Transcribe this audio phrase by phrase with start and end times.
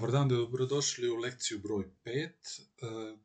[0.00, 2.30] Dobar dan, dobrodošli u lekciju broj 5 e,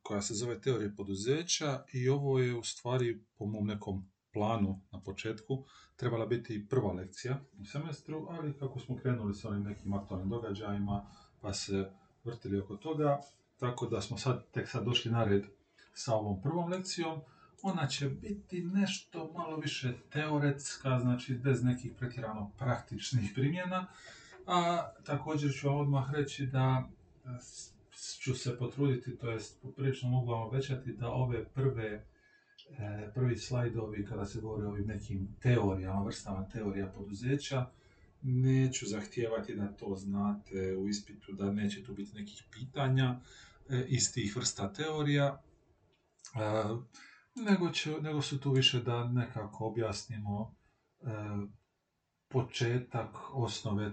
[0.02, 5.01] koja se zove Teorije poduzeća i ovo je u stvari po mom nekom planu na
[5.01, 5.66] početku
[5.96, 11.11] trebala biti prva lekcija u semestru, ali kako smo krenuli sa onim nekim aktualnim događajima
[11.41, 11.91] pa se
[12.23, 13.21] vrtili oko toga,
[13.60, 15.44] tako da smo sad tek sad došli na red
[15.94, 17.21] sa ovom prvom lekcijom.
[17.62, 23.88] Ona će biti nešto malo više teoretska, znači bez nekih pretjerano praktičnih primjena,
[24.46, 26.89] a također ću odmah reći da
[27.25, 27.30] e,
[28.20, 32.05] ću se potruditi, to jest poprilično mogu vam obećati da ove prve
[32.70, 37.65] e, prvi slajdovi kada se govori o ovim nekim teorijama, vrstama teorija poduzeća,
[38.21, 43.20] neću zahtijevati da to znate u ispitu, da neće tu biti nekih pitanja
[43.70, 45.41] e, iz tih vrsta teorija,
[47.35, 50.55] nego, će, nego su tu više da nekako objasnimo
[52.27, 53.91] početak, osnove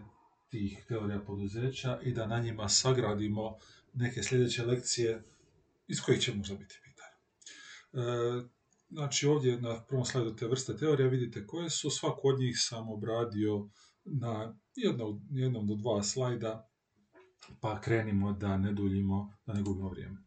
[0.52, 3.56] tih teorija poduzeća i da na njima sagradimo
[3.94, 5.22] neke sljedeće lekcije
[5.88, 7.16] iz kojih će možda biti pitanje.
[7.92, 8.48] E,
[8.90, 12.88] znači ovdje na prvom slajdu te vrste teorija vidite koje su, svaku od njih sam
[12.88, 13.68] obradio
[14.04, 16.68] na jednom, jednom do dva slajda,
[17.60, 20.18] pa krenimo da ne duljimo, da ne gubimo vrijeme.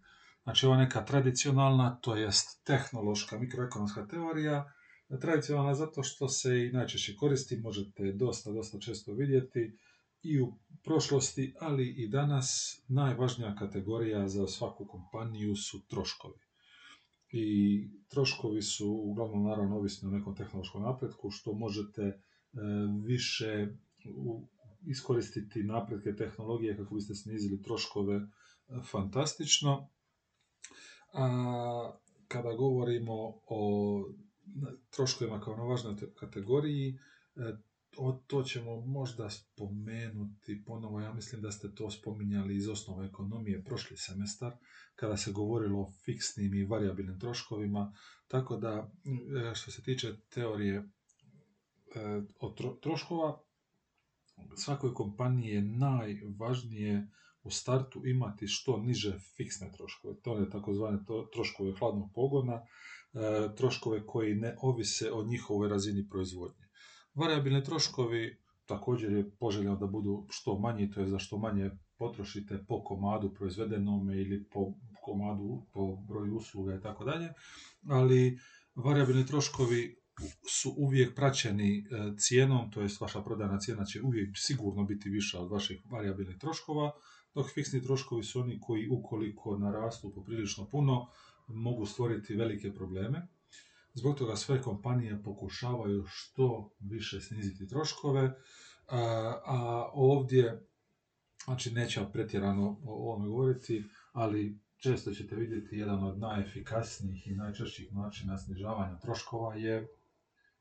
[0.43, 4.73] Znači ova neka tradicionalna, to jest tehnološka mikroekonomska teorija,
[5.21, 9.77] tradicionalna zato što se i najčešće koristi, možete dosta, dosta često vidjeti,
[10.25, 16.39] i u prošlosti, ali i danas najvažnija kategorija za svaku kompaniju su troškovi.
[17.31, 17.45] I
[18.09, 22.17] troškovi su uglavnom naravno ovisni o nekom tehnološkom napretku, što možete e,
[23.05, 23.67] više
[24.85, 28.27] iskoristiti napretke tehnologije kako biste snizili troškove e,
[28.91, 29.89] fantastično.
[31.13, 31.91] A
[32.27, 33.13] kada govorimo
[33.47, 34.03] o
[34.95, 36.99] troškovima kao na važnoj kategoriji,
[37.35, 37.57] e,
[37.97, 43.63] o, to ćemo možda spomenuti ponovo, ja mislim da ste to spominjali iz osnova ekonomije
[43.63, 44.53] prošli semestar,
[44.95, 47.93] kada se govorilo o fiksnim i variabilnim troškovima,
[48.27, 48.91] tako da
[49.51, 50.85] e, što se tiče teorije e,
[52.39, 53.41] o troškova,
[54.55, 57.07] svakoj kompaniji je najvažnije
[57.43, 60.15] u startu imati što niže fiksne troškove.
[60.21, 60.99] To je takozvane
[61.33, 66.64] troškove hladnog pogona, e, troškove koji ne ovise o njihovoj razini proizvodnje.
[67.15, 72.65] Variabilni troškovi također je poželjno da budu što manji, to je za što manje potrošite
[72.67, 77.29] po komadu proizvedenome ili po komadu, po broju usluga i tako dalje,
[77.89, 78.39] ali
[78.75, 79.95] variabilni troškovi
[80.49, 81.83] su uvijek praćeni e,
[82.17, 86.91] cijenom, to jest vaša prodajna cijena će uvijek sigurno biti viša od vaših variabilnih troškova,
[87.35, 91.07] dok fiksni troškovi su oni koji ukoliko narastu poprilično puno
[91.47, 93.27] mogu stvoriti velike probleme.
[93.95, 98.35] Zbog toga sve kompanije pokušavaju što više sniziti troškove,
[98.87, 100.67] a, ovdje,
[101.45, 107.93] znači neću pretjerano o ovome govoriti, ali često ćete vidjeti jedan od najefikasnijih i najčešćih
[107.93, 109.87] načina snižavanja troškova je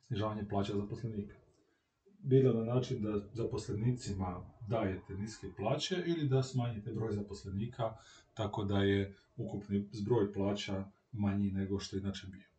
[0.07, 1.35] snižavanje plaća zaposlenika.
[2.19, 7.95] Bilo na način da zaposlenicima dajete niske plaće ili da smanjite broj zaposlenika
[8.35, 12.54] tako da je ukupni zbroj plaća manji nego što inače bio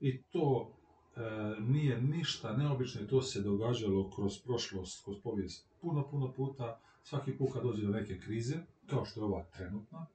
[0.00, 0.72] i to
[1.16, 1.20] e,
[1.60, 6.80] nije ništa neobično i to se događalo kroz prošlost, kroz povijest puno, puno puta.
[7.02, 8.54] Svaki put kad dođe do neke krize,
[8.86, 10.06] kao što je ova trenutna,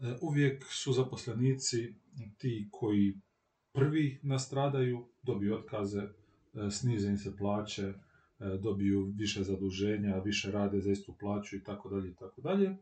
[0.00, 1.94] e, uvijek su zaposlenici
[2.38, 3.14] ti koji
[3.72, 6.10] prvi nastradaju, dobiju otkaze, e,
[6.70, 7.94] snize im se plaće, e,
[8.62, 12.76] dobiju više zaduženja, više rade za istu plaću i tako dalje i tako dalje.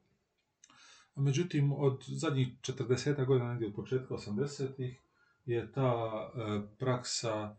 [1.17, 4.99] Međutim, od zadnjih 40 godina, negdje od početka 80-ih,
[5.45, 5.93] je ta
[6.35, 7.57] e, praksa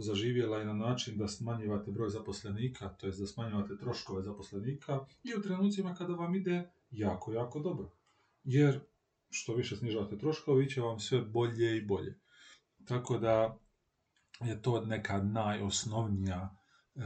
[0.00, 5.34] zaživjela i na način da smanjivate broj zaposlenika, to jest da smanjivate troškove zaposlenika i
[5.38, 7.92] u trenucima kada vam ide jako, jako dobro.
[8.44, 8.80] Jer
[9.30, 12.18] što više snižavate troškove, vi će vam sve bolje i bolje.
[12.84, 13.58] Tako da
[14.40, 16.56] je to neka najosnovnija
[16.94, 17.00] e,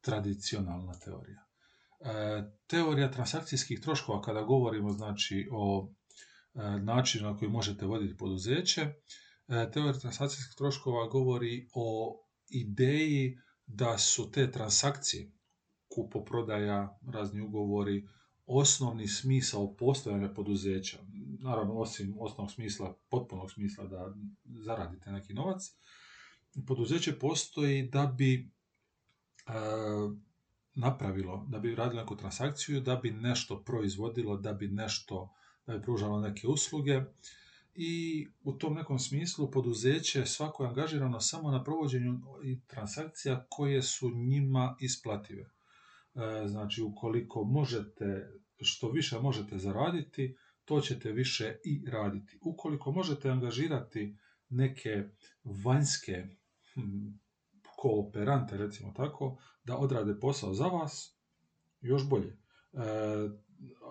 [0.00, 1.44] tradicionalna teorija.
[2.00, 5.88] E, teorija transakcijskih troškova, kada govorimo znači o
[6.54, 8.92] e, načinu na koji možete voditi poduzeće,
[9.46, 12.18] teorija transakcijskih troškova govori o
[12.48, 15.32] ideji da su te transakcije,
[15.88, 18.08] kupoprodaja, razni ugovori,
[18.46, 20.98] osnovni smisao postojanja poduzeća,
[21.40, 24.14] naravno osim osnovnog smisla, potpunog smisla da
[24.44, 25.62] zaradite neki novac,
[26.66, 28.42] poduzeće postoji da bi e,
[30.74, 35.34] napravilo, da bi radilo neku transakciju, da bi nešto proizvodilo, da bi nešto,
[35.66, 37.00] da bi pružalo neke usluge,
[37.74, 42.20] i u tom nekom smislu poduzeće svako je angažirano samo na provođenju
[42.66, 45.42] transakcija koje su njima isplative.
[45.42, 48.30] E, znači, ukoliko možete
[48.60, 52.38] što više možete zaraditi, to ćete više i raditi.
[52.42, 54.16] Ukoliko možete angažirati
[54.48, 55.04] neke
[55.64, 56.26] vanjske
[56.74, 57.06] hm,
[57.76, 61.16] kooperante, recimo tako, da odrade posao za vas,
[61.80, 62.28] još bolje.
[62.28, 62.38] E,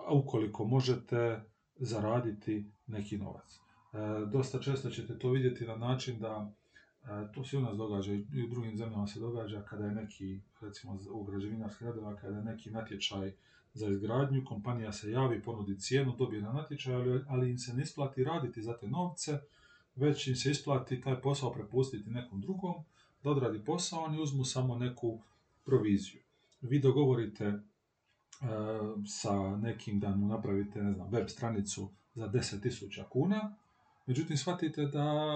[0.06, 1.40] a ukoliko možete
[1.76, 3.63] zaraditi neki novac.
[3.94, 6.52] E, dosta često ćete to vidjeti na način da
[7.04, 10.40] e, to se u nas događa i u drugim zemljama se događa kada je neki,
[10.60, 13.32] recimo u građevinarskih radova, kada je neki natječaj
[13.74, 17.82] za izgradnju, kompanija se javi, ponudi cijenu, dobije na natječaj, ali, ali im se ne
[17.82, 19.38] isplati raditi za te novce,
[19.96, 22.74] već im se isplati taj posao prepustiti nekom drugom,
[23.24, 25.20] da odradi posao, oni uzmu samo neku
[25.64, 26.20] proviziju.
[26.60, 27.58] Vi dogovorite e,
[29.06, 33.56] sa nekim da mu napravite, ne znam, web stranicu za 10.000 kuna,
[34.06, 35.34] međutim shvatite da,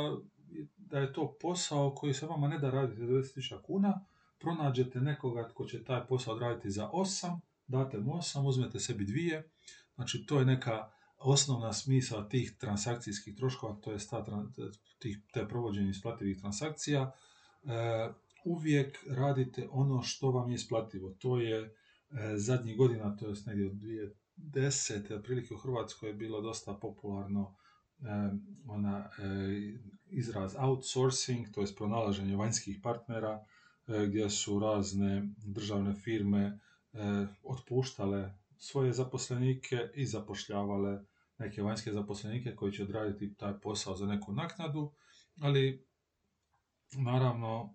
[0.77, 4.05] da je to posao koji se vama ne da raditi za 10.000 kuna,
[4.39, 9.51] pronađete nekoga tko će taj posao odraditi za 8, date mu 8, uzmete sebi dvije,
[9.95, 14.25] znači to je neka osnovna smisla tih transakcijskih troškova, to je ta,
[14.99, 18.09] tih, te provođenje isplativih transakcija, e,
[18.45, 21.11] uvijek radite ono što vam je isplativo.
[21.11, 21.71] To je e,
[22.37, 23.73] zadnjih godina, to je negdje od
[24.37, 25.15] 2010.
[25.15, 27.57] otprilike u Hrvatskoj je bilo dosta popularno
[28.67, 29.11] ona,
[30.11, 33.45] izraz outsourcing, to je pronalaženje vanjskih partnera,
[34.09, 36.59] gdje su razne državne firme
[37.43, 41.05] otpuštale svoje zaposlenike i zapošljavale
[41.39, 44.93] neke vanjske zaposlenike koji će odraditi taj posao za neku naknadu,
[45.41, 45.87] ali
[46.97, 47.75] naravno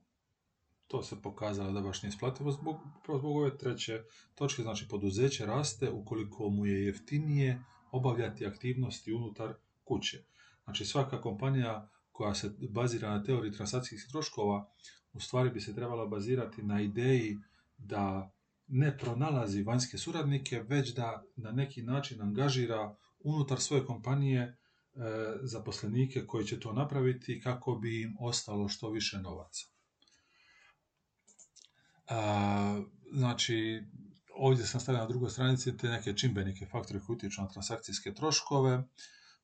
[0.88, 4.04] to se pokazalo da baš nije isplativo zbog, zbog ove treće
[4.36, 10.24] točke, znači poduzeće raste ukoliko mu je jeftinije obavljati aktivnosti unutar kuće.
[10.63, 14.69] Znači svaka kompanija koja se bazira na teoriji transakcijskih troškova
[15.13, 17.38] u stvari bi se trebala bazirati na ideji
[17.77, 18.31] da
[18.68, 24.56] ne pronalazi vanjske suradnike, već da na neki način angažira unutar svoje kompanije e,
[25.41, 29.65] zaposlenike koji će to napraviti kako bi im ostalo što više novaca.
[33.12, 33.83] znači,
[34.36, 38.83] ovdje sam stavio na drugoj stranici te neke čimbenike, faktore koji utječu na transakcijske troškove.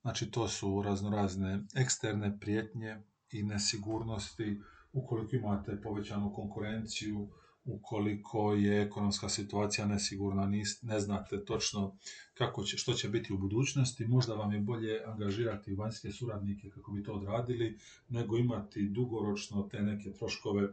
[0.02, 2.98] Znači, to su raznorazne eksterne prijetnje
[3.32, 4.62] i nesigurnosti.
[4.94, 7.30] Ukoliko imate povećanu konkurenciju,
[7.66, 10.52] ukoliko je ekonomska situacija nesigurna,
[10.82, 11.98] ne znate točno
[12.34, 16.92] kako će, što će biti u budućnosti, možda vam je bolje angažirati vanjske suradnike kako
[16.92, 17.80] bi to odradili,
[18.10, 20.70] nego imati dugoročno te neke troškove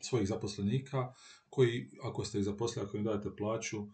[0.00, 1.12] svojih zaposlenika,
[1.50, 3.86] koji, ako ste ih zaposlili, ako im dajete plaću,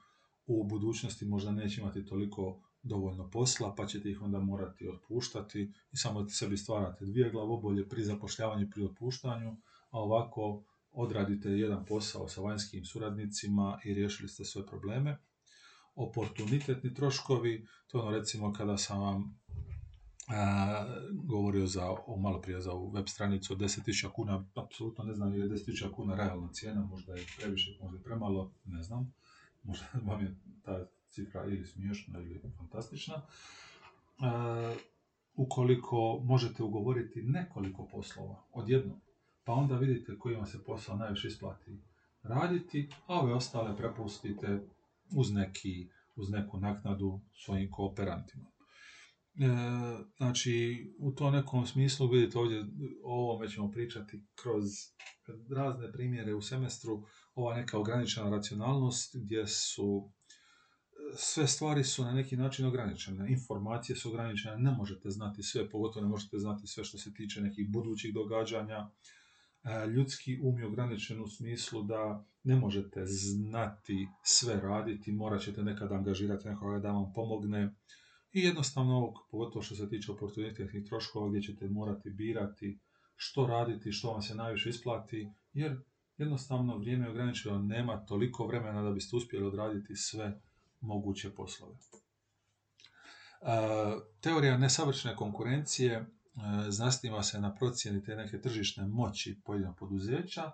[0.46, 5.96] u budućnosti možda neće imati toliko dovoljno posla, pa ćete ih onda morati otpuštati i
[5.96, 9.56] samo sebi stvarate dvije glavobolje pri zapošljavanju pri otpuštanju,
[9.90, 15.18] a ovako odradite jedan posao sa vanjskim suradnicima i riješili ste sve probleme.
[15.94, 19.40] Oportunitetni troškovi, to ono recimo kada sam vam
[20.28, 25.14] a, govorio za, o, malo prije za ovu web stranicu od 10.000 kuna, apsolutno ne
[25.14, 29.14] znam je 10.000 kuna realna cijena, možda je previše, možda je premalo, ne znam,
[29.62, 33.22] možda vam je ta cifra ili smiješna ili fantastična.
[34.18, 34.74] A,
[35.36, 39.00] ukoliko možete ugovoriti nekoliko poslova odjednom,
[39.44, 41.82] pa onda vidite koji vam se posao najviše isplati
[42.22, 44.60] raditi, a ove ostale prepustite
[45.16, 48.50] uz, neki, uz neku naknadu svojim kooperantima.
[49.40, 49.46] E,
[50.16, 52.64] znači, u to nekom smislu, vidite ovdje,
[53.04, 54.64] o ovome ćemo pričati kroz
[55.56, 57.02] razne primjere u semestru,
[57.34, 60.12] ova neka ograničena racionalnost gdje su
[61.16, 66.02] sve stvari su na neki način ograničene, informacije su ograničene, ne možete znati sve, pogotovo
[66.02, 68.90] ne možete znati sve što se tiče nekih budućih događanja,
[69.64, 75.62] E, ljudski um je ograničen u smislu da ne možete znati sve raditi, morat ćete
[75.62, 77.74] nekad angažirati nekoga da vam pomogne.
[78.32, 82.78] I jednostavno, pogotovo što se tiče oportunitetnih troškova gdje ćete morati birati
[83.16, 85.80] što raditi, što vam se najviše isplati, jer
[86.16, 90.40] jednostavno vrijeme je ograničeno, nema toliko vremena da biste uspjeli odraditi sve
[90.84, 91.74] moguće poslove.
[91.74, 91.78] E,
[94.20, 100.50] teorija nesavršene konkurencije E, zasniva se na procjeni te neke tržišne moći pojedinog poduzeća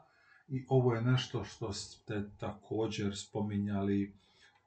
[0.48, 4.16] i ovo je nešto što ste također spominjali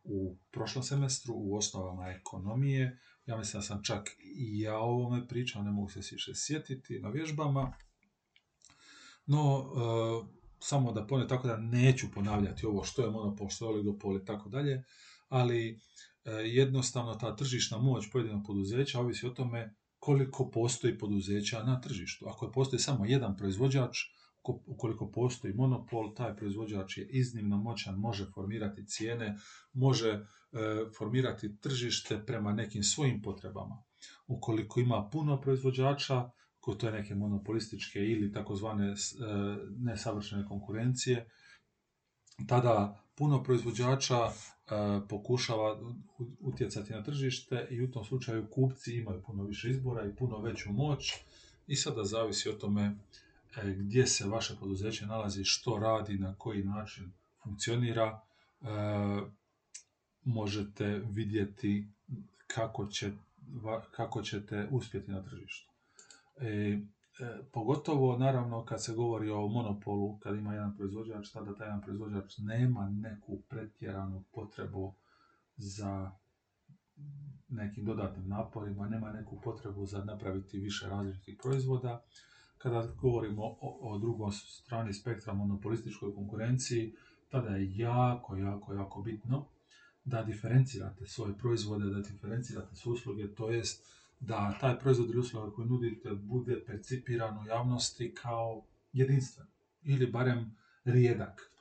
[0.03, 2.99] u prošlom semestru u osnovama ekonomije.
[3.25, 6.99] Ja mislim da sam čak i ja o ovome pričao, ne mogu se više sjetiti
[6.99, 7.73] na vježbama.
[9.25, 13.69] No, e, samo da ponovim tako da neću ponavljati ovo što je monopol, što je
[13.69, 14.83] oligopol i tako dalje,
[15.33, 15.79] ali
[16.25, 22.25] e, jednostavno ta tržišna moć pojedinog poduzeća ovisi o tome koliko postoji poduzeća na tržištu.
[22.27, 23.97] Ako postoji samo jedan proizvođač,
[24.43, 29.35] ukoliko postoji monopol, taj proizvođač je iznimno moćan, može formirati cijene,
[29.73, 30.19] može e,
[30.97, 33.83] formirati tržište prema nekim svojim potrebama.
[34.27, 38.95] Ukoliko ima puno proizvođača, ko to je neke monopolističke ili takozvane e,
[39.77, 41.29] nesavršene konkurencije,
[42.47, 44.31] tada puno proizvođača
[45.09, 45.79] pokušava
[46.39, 50.71] utjecati na tržište i u tom slučaju kupci imaju puno više izbora i puno veću
[50.71, 51.13] moć
[51.67, 52.95] i sada zavisi o tome
[53.57, 57.11] e, gdje se vaše poduzeće nalazi, što radi, na koji način
[57.43, 58.21] funkcionira,
[60.23, 61.87] možete vidjeti
[62.47, 63.11] kako, će,
[63.91, 65.69] kako ćete uspjeti na tržištu.
[67.19, 71.81] E, pogotovo, naravno, kad se govori o monopolu, kad ima jedan proizvođač, tada taj jedan
[71.81, 74.93] proizvođač nema neku pretjeranu potrebu
[75.55, 76.11] za
[77.49, 82.03] nekim dodatnim naporima, nema neku potrebu za napraviti više različitih proizvoda.
[82.57, 86.95] Kada govorimo o, o drugom strani spektra monopolističkoj konkurenciji,
[87.29, 89.45] tada je jako, jako, jako bitno
[90.05, 93.85] da diferencirate svoje proizvode, da diferencirate svoje usluge, to jest
[94.19, 99.47] da taj proizvod ili usluga koju nudite bude percipiran u javnosti kao jedinstven
[99.83, 100.55] ili barem
[100.85, 101.51] rijedak.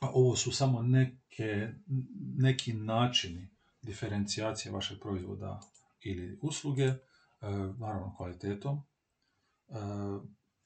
[0.00, 1.68] A ovo su samo neke,
[2.36, 3.48] neki načini
[3.82, 5.60] diferencijacije vašeg proizvoda
[6.00, 6.96] ili usluge, e,
[7.78, 8.82] naravno kvalitetom,
[9.68, 9.74] e,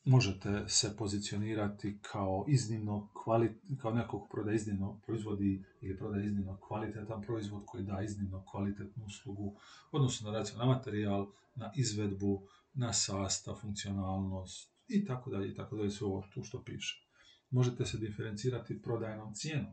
[0.06, 7.22] možete se pozicionirati kao iznimno kvalit, kao nekog proda iznimno proizvodi ili proda iznimno kvalitetan
[7.22, 9.54] proizvod koji da iznimno kvalitetnu uslugu,
[9.92, 12.42] odnosno na na materijal, na izvedbu,
[12.74, 17.06] na sastav, funkcionalnost i tako dalje i tako dalje sve ovo tu što piše.
[17.50, 19.72] Možete se diferencirati prodajnom cijenom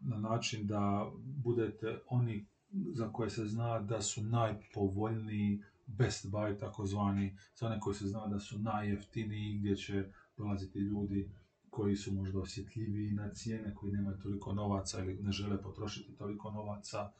[0.00, 2.46] na način da budete oni
[2.94, 8.26] za koje se zna da su najpovoljniji best buy takozvani, za one koji se zna
[8.26, 10.04] da su najjeftiniji, gdje će
[10.36, 11.30] dolaziti ljudi
[11.70, 16.50] koji su možda osjetljiviji na cijene, koji nemaju toliko novaca ili ne žele potrošiti toliko
[16.50, 17.12] novaca.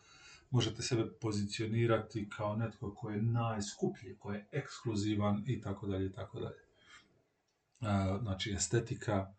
[0.50, 6.12] Možete sebe pozicionirati kao netko koji je najskuplji, koji je ekskluzivan i tako dalje i
[6.12, 6.66] tako dalje.
[8.23, 9.32] Znači estetika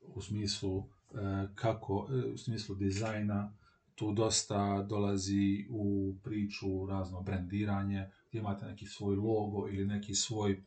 [0.00, 0.84] u smislu e,
[1.54, 3.52] kako, e, u smislu dizajna,
[3.94, 10.62] tu dosta dolazi u priču razno brendiranje, gdje imate neki svoj logo ili neki svoj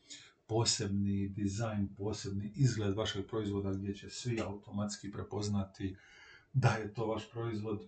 [0.46, 5.96] posebni dizajn, posebni izgled vašeg proizvoda gdje će svi automatski prepoznati
[6.54, 7.88] da je to vaš proizvod.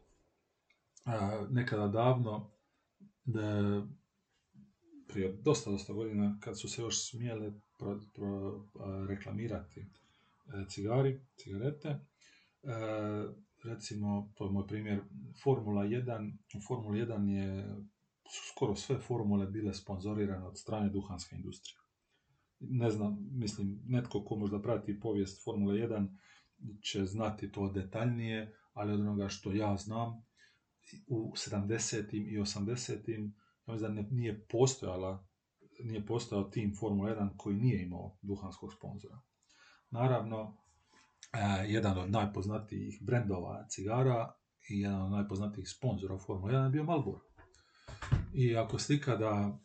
[1.50, 2.50] nekada davno,
[3.26, 3.82] da,
[5.08, 7.54] prije dosta, dosta godina, kad su se još smjele
[8.14, 8.66] pro,
[9.08, 9.86] reklamirati e,
[10.70, 12.00] cigari, cigarete, e,
[13.64, 15.02] recimo, to je moj primjer,
[15.44, 16.34] Formula 1,
[16.68, 17.76] Formula 1 je
[18.32, 21.80] skoro sve formule bile sponzorirane od strane duhanske industrije.
[22.60, 26.18] Ne znam, mislim, netko ko možda prati povijest Formule 1
[26.82, 30.26] će znati to detaljnije, ali od onoga što ja znam,
[31.08, 32.14] u 70.
[32.14, 33.32] i 80.
[33.68, 35.30] ja mislim da nije postojala
[35.84, 39.20] nije postojao tim Formula 1 koji nije imao duhanskog sponzora.
[39.90, 40.58] Naravno,
[41.34, 44.34] e, jedan od najpoznatijih brendova cigara
[44.70, 47.29] i jedan od najpoznatijih sponzora Formula 1 je bio Marlboro.
[48.34, 49.60] I ako ste ikada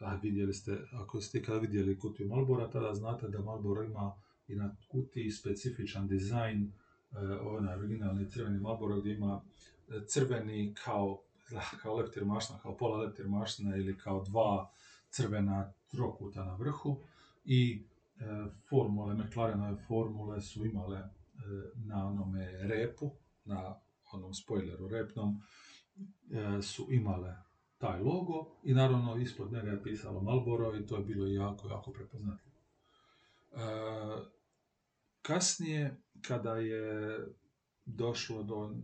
[0.00, 4.14] a vidjeli ste, ako ste ikada vidjeli kutiju Malbora, tada znate da Malboro ima
[4.48, 6.72] i na kutiji specifičan dizajn,
[7.40, 9.42] onaj originalni crveni Malboro gdje ima
[9.88, 11.22] e, crveni kao,
[11.82, 14.70] kao leptir mašna, kao pola leptir mašna ili kao dva
[15.10, 17.00] crvena trokuta na vrhu.
[17.44, 17.82] I
[18.18, 18.24] e,
[18.68, 21.08] formule, McLarenove formule su imale e,
[21.74, 23.10] na onome repu,
[23.44, 23.74] na
[24.12, 25.42] onom spoileru repnom,
[26.62, 27.36] su imale
[27.78, 31.92] taj logo i naravno ispod njega je pisalo Malboro i to je bilo jako, jako
[31.92, 32.56] prepoznatljivo.
[33.52, 33.58] E,
[35.22, 37.18] kasnije, kada je
[37.84, 38.76] došlo do,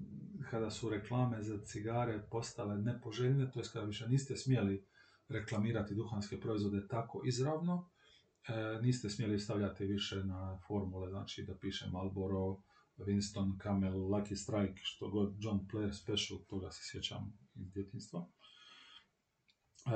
[0.50, 4.87] kada su reklame za cigare postale nepoželjne, to je kada više niste smjeli
[5.28, 7.90] reklamirati duhanske proizvode tako izravno,
[8.49, 12.62] e, niste smjeli stavljati više na formule, znači da piše Marlboro,
[12.97, 18.26] Winston, Camel, Lucky Strike, što god John Player Special, toga se sjećam iz djetinstva.
[19.87, 19.90] E,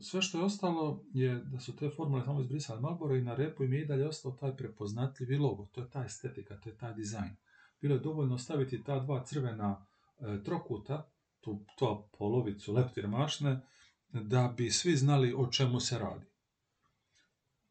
[0.00, 3.64] sve što je ostalo je da su te formule samo izbrisali Marlboro i na repu
[3.64, 5.66] im je i dalje ostao taj prepoznatljivi logo.
[5.66, 7.36] To je ta estetika, to je taj dizajn.
[7.80, 9.86] Bilo je dovoljno staviti ta dva crvena
[10.18, 13.60] e, trokuta, tu to polovicu leptir mašne,
[14.08, 16.26] da bi svi znali o čemu se radi.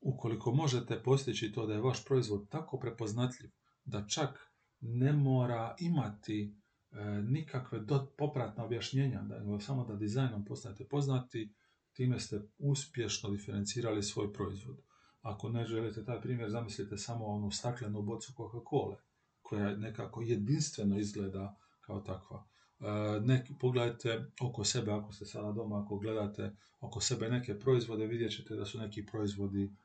[0.02, 3.52] Ukoliko možete postići to da je vaš proizvod tako prepoznatljiv
[3.86, 6.56] da čak ne mora imati
[6.92, 7.82] e, nikakve
[8.18, 11.54] popratna objašnjenja, da, samo da dizajnom postanete poznati,
[11.94, 14.78] time ste uspješno diferencirali svoj proizvod.
[15.22, 18.96] Ako ne želite taj primjer, zamislite samo onu staklenu bocu Coca-Cola,
[19.42, 22.46] koja nekako jedinstveno izgleda kao takva.
[22.80, 22.86] E,
[23.22, 28.32] neki, pogledajte oko sebe, ako ste sada doma, ako gledate oko sebe neke proizvode, vidjet
[28.32, 29.76] ćete da su neki proizvodi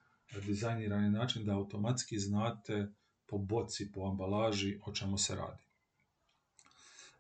[0.40, 2.92] dizajnirani način da automatski znate
[3.26, 5.62] po boci, po ambalaži o čemu se radi.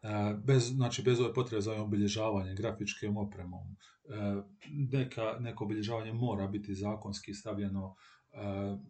[0.02, 3.66] E, bez, znači, bez ove potrebe za obilježavanje grafičkim opremom.
[3.70, 4.42] E,
[4.98, 7.94] neka, neko obilježavanje mora biti zakonski stavljeno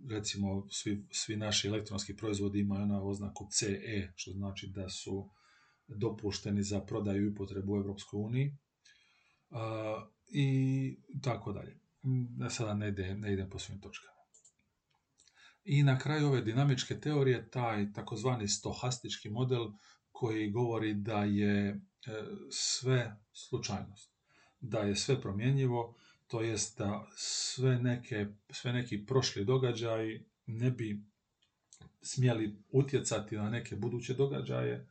[0.08, 5.30] recimo svi, svi naši elektronski proizvodi imaju na oznaku CE, što znači da su
[5.88, 8.56] dopušteni za prodaju i upotrebu u Europskoj uniji
[10.28, 11.78] i tako dalje.
[12.50, 14.12] Sada ne idem, ne idem po svim točkama.
[15.64, 19.70] I na kraju ove dinamičke teorije, taj takozvani stohastički model
[20.12, 21.78] koji govori da je e,
[22.50, 24.12] sve slučajnost,
[24.60, 25.94] da je sve promjenjivo,
[26.26, 31.04] to jest da sve, neke, sve neki prošli događaji ne bi
[32.02, 34.72] smjeli utjecati na neke buduće događaje.
[34.74, 34.88] E,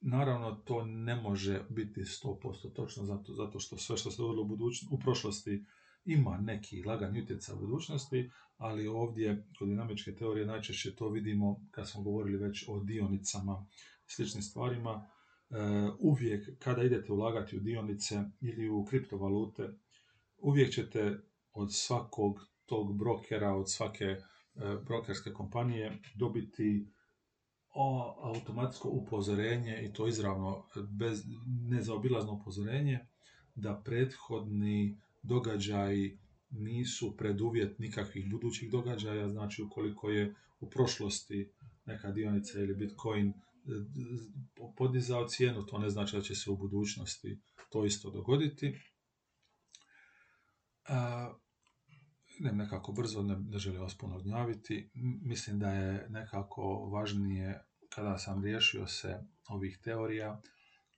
[0.00, 4.70] naravno, to ne može biti 100% točno, zato, zato što sve što se dogodilo u,
[4.90, 5.64] u prošlosti
[6.04, 11.88] ima neki lagani utjecaj u budućnosti, ali ovdje kod dinamičke teorije najčešće to vidimo kad
[11.88, 13.66] smo govorili već o dionicama
[14.08, 15.08] i sličnim stvarima,
[15.52, 19.68] E, uvijek kada idete ulagati u dionice ili u kriptovalute,
[20.38, 21.18] uvijek ćete
[21.52, 24.18] od svakog tog brokera, od svake e,
[24.84, 26.86] brokerske kompanije dobiti
[28.22, 33.06] automatsko upozorenje i to izravno bez nezaobilazno upozorenje
[33.54, 36.18] da prethodni događaji
[36.50, 41.50] nisu preduvjet nikakvih budućih događaja, znači ukoliko je u prošlosti
[41.86, 43.32] neka dionica ili Bitcoin
[44.76, 48.78] podizao cijenu, to ne znači da će se u budućnosti to isto dogoditi.
[52.40, 54.90] ne nekako brzo, ne, ne želim vas puno gnjaviti.
[55.22, 60.40] Mislim da je nekako važnije kada sam riješio se ovih teorija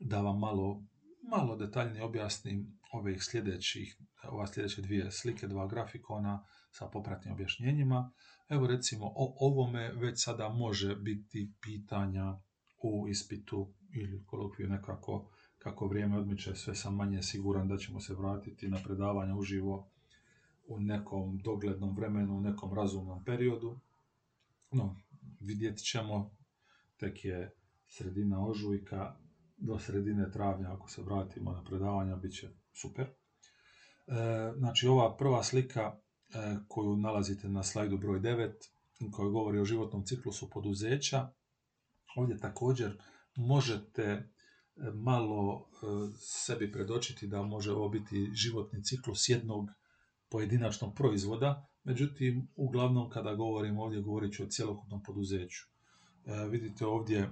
[0.01, 0.83] da vam malo,
[1.31, 3.97] malo detaljnije objasnim ovih sljedećih,
[4.29, 8.13] ova sljedeće dvije slike, dva grafikona sa popratnim objašnjenjima.
[8.49, 12.39] Evo recimo o ovome već sada može biti pitanja
[12.83, 18.15] u ispitu ili kolokviju nekako kako vrijeme odmiče, sve sam manje siguran da ćemo se
[18.15, 19.91] vratiti na predavanje uživo
[20.67, 23.81] u nekom doglednom vremenu, u nekom razumnom periodu.
[24.71, 24.97] No,
[25.41, 26.37] vidjet ćemo,
[26.97, 27.55] tek je
[27.87, 29.17] sredina ožujka,
[29.57, 33.05] do sredine travnja ako se vratimo na predavanja, bit će super.
[33.05, 33.13] E,
[34.57, 38.53] znači, ova prva slika e, koju nalazite na slajdu broj 9,
[39.13, 41.29] koja govori o životnom ciklusu poduzeća,
[42.17, 42.99] Ovdje također
[43.37, 44.29] možete e,
[44.95, 45.69] malo
[46.19, 49.69] sebi predočiti da može ovo biti životni ciklus jednog
[50.29, 55.63] pojedinačnog proizvoda, međutim, uglavnom kada govorim ovdje, govorit ću o cjelokupnom poduzeću.
[56.51, 57.31] Vidite ovdje,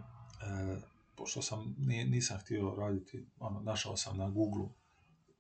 [1.16, 1.74] pošto sam,
[2.06, 4.68] nisam htio raditi, ono, našao sam na Google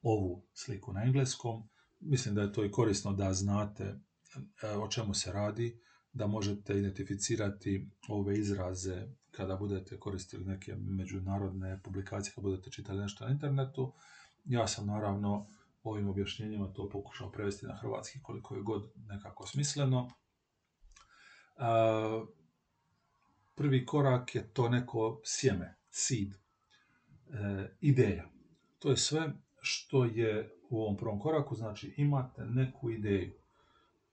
[0.02, 1.68] ovu sliku na engleskom,
[2.00, 4.00] mislim da je to i korisno da znate
[4.82, 5.80] o čemu se radi,
[6.12, 13.24] da možete identificirati ove izraze kada budete koristili neke međunarodne publikacije, kada budete čitali nešto
[13.24, 13.92] na internetu.
[14.44, 15.46] Ja sam naravno
[15.82, 20.10] ovim objašnjenjima to pokušao prevesti na hrvatski koliko je god nekako smisleno.
[23.54, 28.28] Prvi korak je to neko sjeme, seed, e, ideja.
[28.78, 33.32] To je sve što je u ovom prvom koraku, znači imate neku ideju,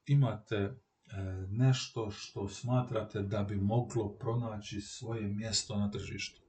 [0.05, 0.75] imate
[1.11, 6.41] E, nešto što smatrate da bi moglo pronaći svoje mjesto na tržištu.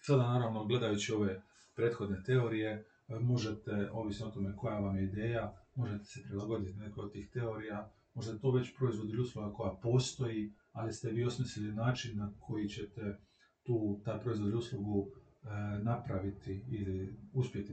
[0.00, 1.42] Sada naravno gledajući ove
[1.74, 2.70] prethodne teorije
[3.08, 7.30] e, možete, ovisno o tome koja vam je ideja, možete se prilagoditi nekoj od tih
[7.30, 12.32] teorija, možda to već proizvod ili usluga koja postoji, ali ste vi osmislili način na
[12.40, 13.18] koji ćete
[13.62, 15.48] tu, taj proizvod ili uslugu e,
[15.82, 17.72] napraviti ili uspjeti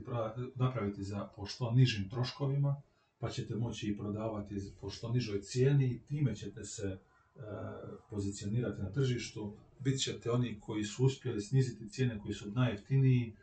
[0.54, 2.82] napraviti za po što nižim troškovima,
[3.18, 6.98] pa ćete moći i prodavati po što nižoj cijeni i time ćete se e,
[8.10, 9.56] pozicionirati na tržištu.
[9.78, 13.36] Bit ćete oni koji su uspjeli sniziti cijene koji su najjeftiniji,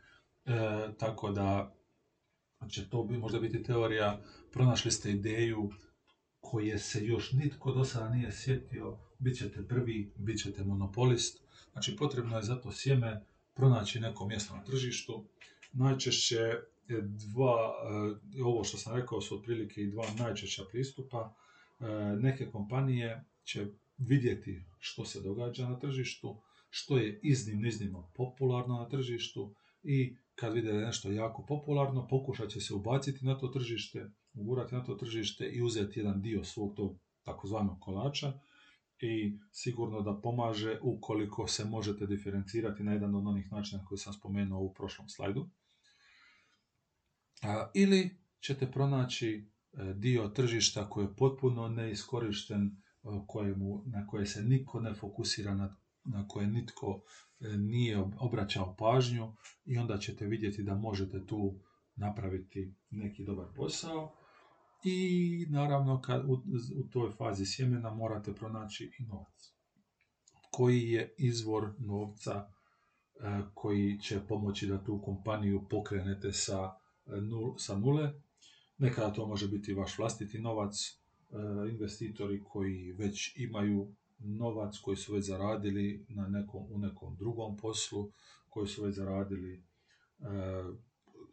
[0.44, 0.54] e,
[0.98, 1.74] tako da
[2.68, 4.20] će to bi, možda biti teorija,
[4.52, 5.70] pronašli ste ideju
[6.40, 11.42] koje se još nitko do sada nije sjetio, bit ćete prvi, bit ćete monopolist.
[11.72, 15.24] Znači potrebno je zato sjeme pronaći neko mjesto na tržištu.
[15.72, 16.54] Najčešće
[17.32, 17.74] dva,
[18.36, 21.34] e, ovo što sam rekao su otprilike i dva najčešća pristupa.
[21.80, 21.84] E,
[22.16, 23.66] neke kompanije će
[23.98, 30.54] vidjeti što se događa na tržištu, što je iznimno, iznimno popularno na tržištu i kad
[30.54, 34.84] vide da je nešto jako popularno, pokušat će se ubaciti na to tržište ugurati na
[34.84, 38.32] to tržište i uzeti jedan dio svog tog takozvanog kolača
[39.02, 44.12] i sigurno da pomaže ukoliko se možete diferencirati na jedan od onih načina koji sam
[44.12, 45.50] spomenuo u prošlom slajdu.
[47.74, 52.70] ili ćete pronaći e, dio tržišta koji je potpuno neiskorišten, e,
[53.26, 55.54] kojemu, na koje se niko ne fokusira,
[56.04, 57.02] na, koje nitko
[57.40, 59.32] e, nije obraćao pažnju
[59.64, 61.60] i onda ćete vidjeti da možete tu
[61.96, 64.19] napraviti neki dobar posao
[64.84, 66.32] i naravno kad u,
[66.76, 69.52] u toj fazi sjemena morate pronaći i novac.
[70.50, 76.72] Koji je izvor novca e, koji će pomoći da tu kompaniju pokrenete sa,
[77.06, 78.12] e, nul, sa nule.
[78.78, 85.12] Nekada to može biti vaš vlastiti novac, e, investitori koji već imaju novac, koji su
[85.12, 88.12] već zaradili na nekom, u nekom drugom poslu,
[88.48, 89.64] koji su već zaradili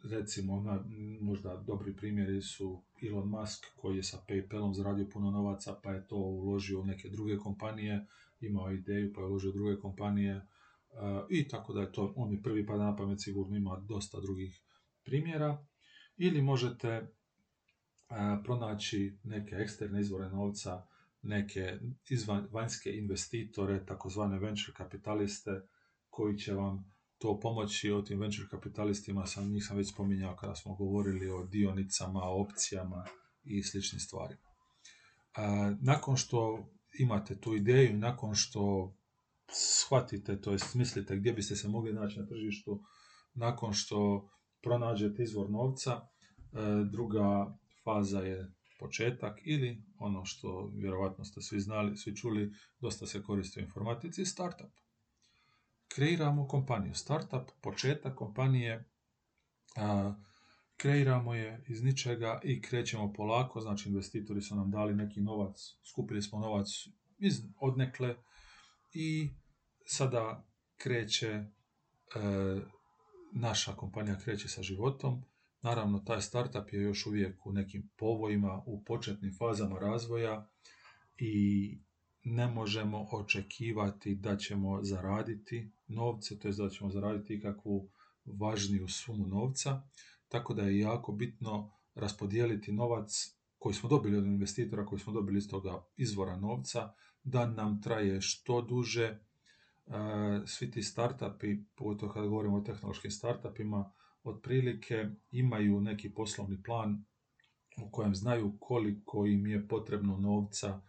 [0.04, 0.84] recimo, na,
[1.20, 6.06] možda dobri primjeri su Elon Musk koji je sa PayPalom zaradio puno novaca pa je
[6.06, 8.06] to uložio u neke druge kompanije,
[8.40, 10.42] imao ideju pa je uložio u druge kompanije uh,
[11.30, 14.62] i tako da je to, on mi prvi pada na pamet, sigurno ima dosta drugih
[15.04, 15.66] primjera.
[16.16, 20.86] Ili možete uh, pronaći neke eksterne izvore novca,
[21.22, 25.60] neke izvan, vanjske investitore, takozvane venture kapitaliste,
[26.10, 30.54] koji će vam to pomoći o tim venture kapitalistima, sam, njih sam već spominjao kada
[30.54, 33.04] smo govorili o dionicama, opcijama
[33.44, 34.48] i sličnim stvarima.
[35.80, 38.94] Nakon što imate tu ideju, nakon što
[39.52, 42.82] shvatite, to jest mislite gdje biste se mogli naći na tržištu,
[43.34, 44.28] nakon što
[44.62, 46.04] pronađete izvor novca, e,
[46.90, 53.22] druga faza je početak ili ono što vjerovatno ste svi znali, svi čuli, dosta se
[53.22, 54.72] koristi u informatici, startup
[55.88, 56.94] kreiramo kompaniju.
[56.94, 58.84] Startup, početak kompanije,
[60.76, 65.56] kreiramo je iz ničega i krećemo polako, znači investitori su nam dali neki novac,
[65.90, 66.66] skupili smo novac
[67.18, 68.16] iz odnekle
[68.92, 69.30] i
[69.86, 70.46] sada
[70.76, 71.46] kreće, e,
[73.32, 75.24] naša kompanija kreće sa životom.
[75.62, 80.48] Naravno, taj startup je još uvijek u nekim povojima, u početnim fazama razvoja
[81.16, 81.78] i
[82.24, 87.88] ne možemo očekivati da ćemo zaraditi novce, to je da ćemo zaraditi ikakvu
[88.24, 89.82] važniju sumu novca,
[90.28, 95.38] tako da je jako bitno raspodijeliti novac koji smo dobili od investitora, koji smo dobili
[95.38, 99.04] iz toga izvora novca, da nam traje što duže.
[99.04, 99.20] E,
[100.46, 107.04] svi ti startupi, pogotovo kada govorimo o tehnološkim startupima, otprilike imaju neki poslovni plan
[107.82, 110.80] u kojem znaju koliko im je potrebno novca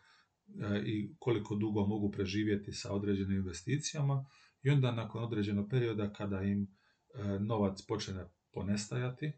[0.85, 4.25] i koliko dugo mogu preživjeti sa određenim investicijama
[4.61, 9.33] i onda nakon određenog perioda kada im e, novac počne ponestajati,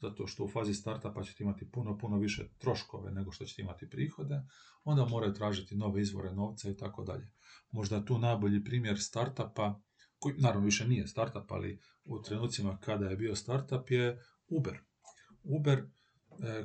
[0.00, 3.88] zato što u fazi startupa ćete imati puno, puno više troškove nego što ćete imati
[3.90, 4.42] prihode,
[4.84, 7.32] onda moraju tražiti nove izvore novca i tako dalje.
[7.70, 9.80] Možda tu najbolji primjer startupa,
[10.18, 14.78] koji naravno više nije startup, ali u trenucima kada je bio startup je Uber.
[15.42, 15.99] Uber E,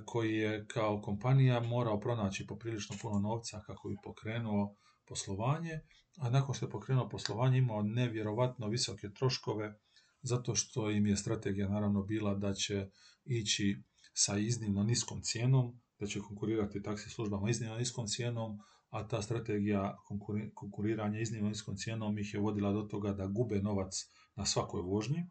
[0.05, 4.75] koji je kao kompanija morao pronaći poprilično puno novca kako bi pokrenuo
[5.07, 5.79] poslovanje,
[6.17, 9.79] a nakon što je pokrenuo poslovanje imao nevjerovatno visoke troškove
[10.21, 12.89] zato što im je strategija naravno bila da će
[13.25, 13.83] ići
[14.13, 18.59] sa iznimno niskom cijenom, da će konkurirati taksi službama iznimno niskom cijenom,
[18.89, 19.97] a ta strategija
[20.53, 23.93] konkuriranja iznimno niskom cijenom ih je vodila do toga da gube novac
[24.35, 25.25] na svakoj vožnji.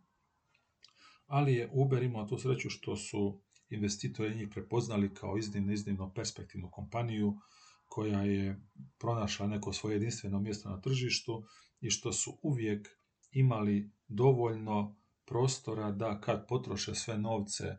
[1.26, 6.70] Ali je Uber imao tu sreću što su investitori njih prepoznali kao iznimno, iznimno perspektivnu
[6.70, 7.34] kompaniju
[7.86, 8.60] koja je
[8.98, 11.44] pronašla neko svoje jedinstveno mjesto na tržištu
[11.80, 12.88] i što su uvijek
[13.32, 14.96] imali dovoljno
[15.26, 17.76] prostora da kad potroše sve novce e,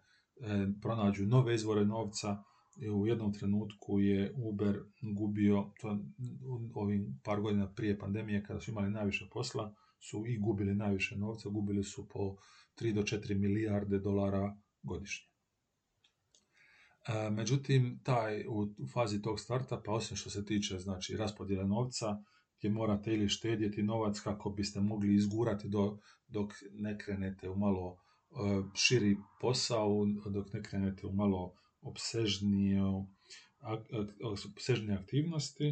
[0.81, 2.43] pronađu nove izvore novca
[2.81, 5.99] i u jednom trenutku je Uber gubio to
[6.73, 11.49] ovim par godina prije pandemije kada su imali najviše posla su i gubili najviše novca,
[11.49, 12.35] gubili su po
[12.81, 15.34] 3 do 4 milijarde dolara godišnje.
[17.31, 22.17] Međutim, taj u fazi tog startupa, osim što se tiče znači, raspodjele novca,
[22.57, 27.97] gdje morate ili štedjeti novac kako biste mogli izgurati do, dok ne krenete u malo
[27.97, 28.35] e,
[28.73, 32.81] širi posao, dok ne krenete u malo obsežnije,
[34.45, 35.67] obsežnije aktivnosti,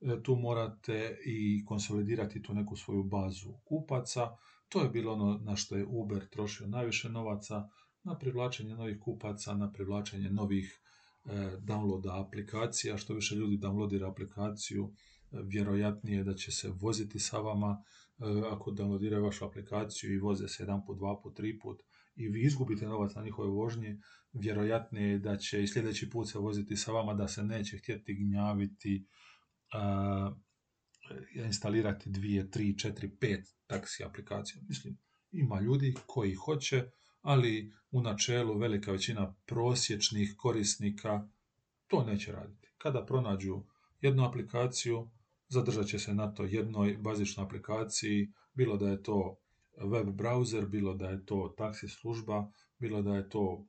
[0.00, 4.28] e, tu morate i konsolidirati tu neku svoju bazu kupaca.
[4.68, 7.68] To je bilo ono na što je Uber trošio najviše novaca,
[8.04, 10.80] na privlačenje novih kupaca, na privlačenje novih
[11.24, 11.30] e,
[11.60, 12.98] downloada aplikacija.
[12.98, 14.92] Što više ljudi downloadira aplikaciju,
[15.32, 17.82] e, vjerojatnije da će se voziti sa vama.
[18.18, 21.82] E, ako downloadiraju vašu aplikaciju i voze se jedan put, dva put, tri put
[22.18, 24.00] i vi izgubite novac na njihovoj vožnji,
[24.32, 28.14] vjerojatnije je da će i sljedeći put se voziti sa vama, da se neće htjeti
[28.14, 29.06] gnjaviti,
[29.74, 30.36] uh,
[31.34, 34.62] instalirati dvije, tri, četiri, pet taksi aplikacija.
[34.68, 34.98] Mislim,
[35.32, 36.90] ima ljudi koji hoće,
[37.28, 41.28] ali u načelu velika većina prosječnih korisnika
[41.86, 42.68] to neće raditi.
[42.78, 43.62] Kada pronađu
[44.00, 45.08] jednu aplikaciju,
[45.48, 49.36] zadržat će se na to jednoj bazičnoj aplikaciji, bilo da je to
[49.84, 53.66] web browser, bilo da je to taksi služba, bilo da je to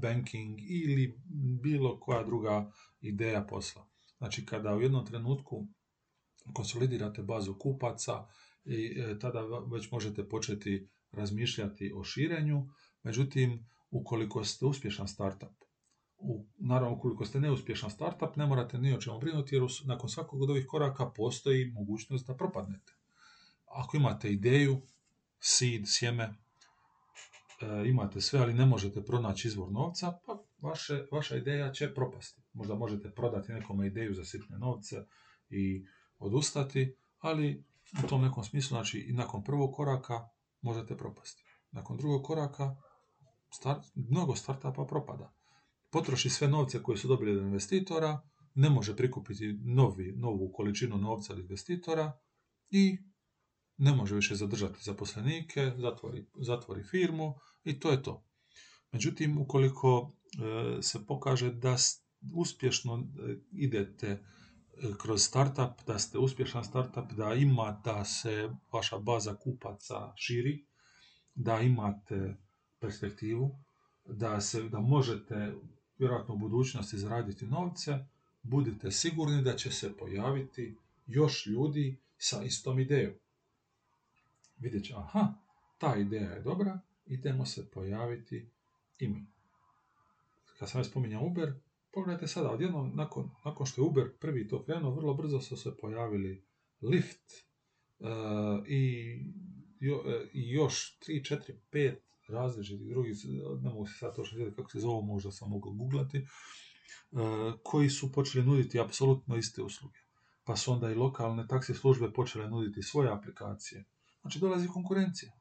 [0.00, 1.20] banking ili
[1.62, 3.88] bilo koja druga ideja posla.
[4.18, 5.66] Znači kada u jednom trenutku
[6.52, 8.26] konsolidirate bazu kupaca
[8.64, 9.40] i e, tada
[9.72, 12.68] već možete početi razmišljati o širenju,
[13.02, 15.62] međutim ukoliko ste uspješan startup,
[16.22, 20.42] u, naravno ukoliko ste neuspješan startup ne morate ni o čemu brinuti jer nakon svakog
[20.42, 22.92] od ovih koraka postoji mogućnost da propadnete.
[23.66, 24.80] Ako imate ideju,
[25.40, 31.72] seed, sjeme, e, imate sve, ali ne možete pronaći izvor novca, pa vaše, vaša ideja
[31.72, 32.42] će propasti.
[32.52, 34.96] Možda možete prodati nekome ideju za sitne novce
[35.50, 35.84] i
[36.18, 37.64] odustati, ali
[38.04, 40.28] u tom nekom smislu, znači i nakon prvog koraka
[40.62, 41.44] možete propasti.
[41.70, 42.76] Nakon drugog koraka
[43.54, 45.34] start, mnogo startupa propada.
[45.90, 48.20] Potroši sve novce koje su dobili od investitora,
[48.54, 52.18] ne može prikupiti novi, novu količinu novca od investitora
[52.70, 52.98] i
[53.76, 58.24] ne može više zadržati zaposlenike, zatvori, zatvori firmu i to je to.
[58.92, 60.12] Međutim, ukoliko
[60.78, 61.76] e, se pokaže da
[62.34, 64.24] uspješno e, idete
[65.02, 70.64] kroz startup, da ste uspješan startup, da ima da se vaša baza kupaca širi,
[71.34, 72.36] da imate
[72.80, 73.58] perspektivu,
[74.04, 75.54] da, se, da možete
[75.98, 77.98] vjerojatno u budućnosti zaraditi novce,
[78.42, 83.14] budite sigurni da će se pojaviti još ljudi sa istom idejom
[84.62, 85.34] vidjet će, aha,
[85.78, 88.46] ta ideja je dobra, idemo se pojaviti
[88.98, 89.26] i mi.
[90.58, 91.54] Kad sam već spominjao Uber,
[91.92, 95.76] pogledajte sada, odjednom, nakon, nakon što je Uber prvi to krenuo, vrlo brzo su se
[95.76, 96.44] pojavili
[96.80, 97.42] Lyft
[97.98, 98.08] uh,
[98.68, 99.14] i,
[99.80, 101.96] jo, uh, i još 3, 4, 5
[102.28, 103.16] različitih drugih,
[103.62, 106.26] ne mogu se sad točno vidjeti kako se zovu, možda sam mogao googlati,
[107.10, 107.20] uh,
[107.62, 109.98] koji su počeli nuditi apsolutno iste usluge.
[110.44, 113.84] Pa su onda i lokalne taksi službe počele nuditi svoje aplikacije
[114.22, 115.32] Znači dolazi konkurencija.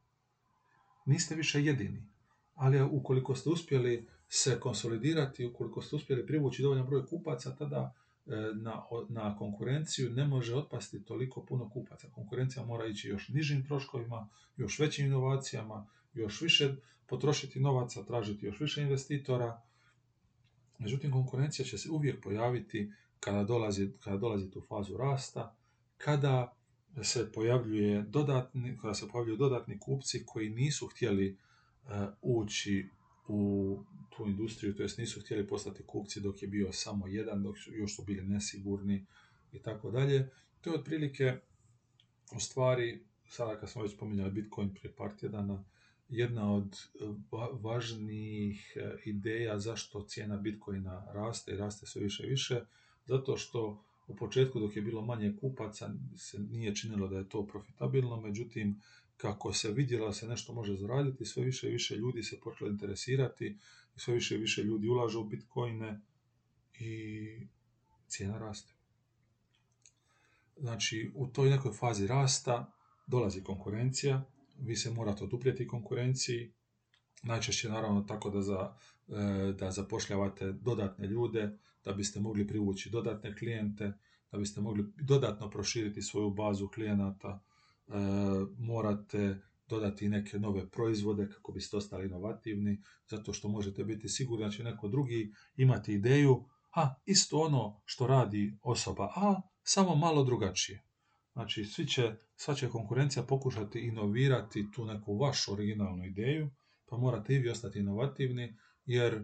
[1.05, 2.07] Niste više jedini.
[2.55, 7.93] Ali ukoliko ste uspjeli se konsolidirati, ukoliko ste uspjeli privući dovoljan broj kupaca, tada
[8.25, 12.07] e, na, na konkurenciju ne može otpasti toliko puno kupaca.
[12.11, 16.75] Konkurencija mora ići još nižim troškovima, još većim inovacijama, još više
[17.07, 19.61] potrošiti novaca, tražiti još više investitora.
[20.79, 25.55] Međutim, konkurencija će se uvijek pojaviti kada dolazi, kada dolazi u fazu rasta,
[25.97, 26.55] kada
[27.03, 31.37] se pojavljuje dodatni, kada se pojavljuju dodatni kupci koji nisu htjeli
[31.83, 31.91] uh,
[32.21, 32.89] ući
[33.27, 33.79] u
[34.21, 37.73] tu industriju, to jest nisu htjeli postati kupci dok je bio samo jedan, dok su,
[37.73, 39.05] još su bili nesigurni
[39.51, 40.29] i tako dalje.
[40.61, 41.37] To je otprilike
[42.35, 45.63] u stvari, sada kad smo već spominjali Bitcoin prije par tjedana,
[46.09, 46.77] jedna od
[47.51, 52.65] važnijih e, ideja zašto cijena Bitcoina raste i raste sve više i više,
[53.05, 57.47] zato što u početku dok je bilo manje kupaca se nije činilo da je to
[57.47, 58.81] profitabilno, međutim
[59.21, 62.69] kako se vidjelo da se nešto može zaraditi, sve više i više ljudi se počelo
[62.69, 63.57] interesirati
[63.95, 66.01] sve više i više ljudi ulažu u bitcoine
[66.79, 67.27] i
[68.07, 68.73] cijena raste.
[70.57, 72.71] Znači, u toj nekoj fazi rasta
[73.07, 74.23] dolazi konkurencija,
[74.59, 76.53] vi se morate oduprijeti konkurenciji,
[77.23, 78.75] najčešće naravno tako da, za,
[79.07, 83.93] e, da zapošljavate dodatne ljude, da biste mogli privući dodatne klijente,
[84.31, 87.43] da biste mogli dodatno proširiti svoju bazu klijenata,
[88.57, 94.51] morate dodati neke nove proizvode kako biste ostali inovativni, zato što možete biti sigurni da
[94.51, 96.43] će neko drugi imati ideju,
[96.75, 100.83] a isto ono što radi osoba A, samo malo drugačije.
[101.33, 106.49] Znači, svi će, sva će konkurencija pokušati inovirati tu neku vašu originalnu ideju,
[106.85, 109.23] pa morate i vi ostati inovativni, jer e,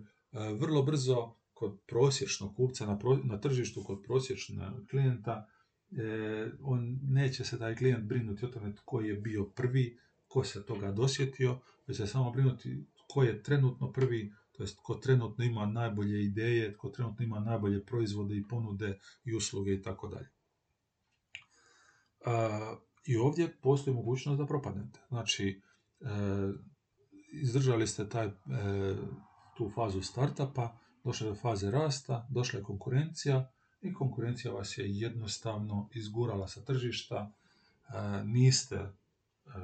[0.60, 5.47] vrlo brzo kod prosječnog kupca na, na tržištu, kod prosječnog klijenta,
[5.91, 9.97] e, on neće se taj klijent brinuti o tome tko je bio prvi,
[10.28, 14.95] ko se toga dosjetio, već će samo brinuti ko je trenutno prvi, to jest ko
[14.95, 20.08] trenutno ima najbolje ideje, ko trenutno ima najbolje proizvode i ponude i usluge i tako
[20.08, 20.30] dalje.
[23.06, 25.00] I ovdje postoji mogućnost da propadnete.
[25.10, 25.62] Znači,
[26.02, 26.08] e,
[27.32, 28.32] izdržali ste taj, e,
[29.58, 33.52] tu fazu startupa, došlo je do faze rasta, došla je konkurencija
[33.88, 38.89] i konkurencija vas je jednostavno izgurala sa tržišta, e, niste e,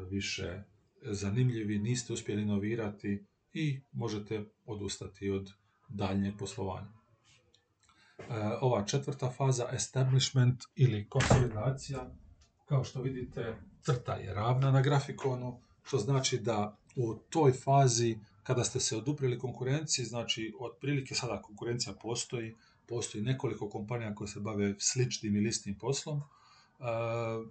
[0.09, 0.63] više
[1.01, 5.49] zanimljivi, niste uspjeli inovirati i možete odustati od
[5.89, 6.87] daljnjeg poslovanja.
[8.19, 8.23] E,
[8.61, 12.15] ova četvrta faza, establishment ili konsolidacija,
[12.65, 18.63] kao što vidite, crta je ravna na grafikonu, što znači da u toj fazi kada
[18.63, 22.55] ste se oduprili konkurenciji, znači otprilike sada konkurencija postoji,
[22.93, 26.23] postoji nekoliko kompanija koje se bave sličnim ili istim poslom, e,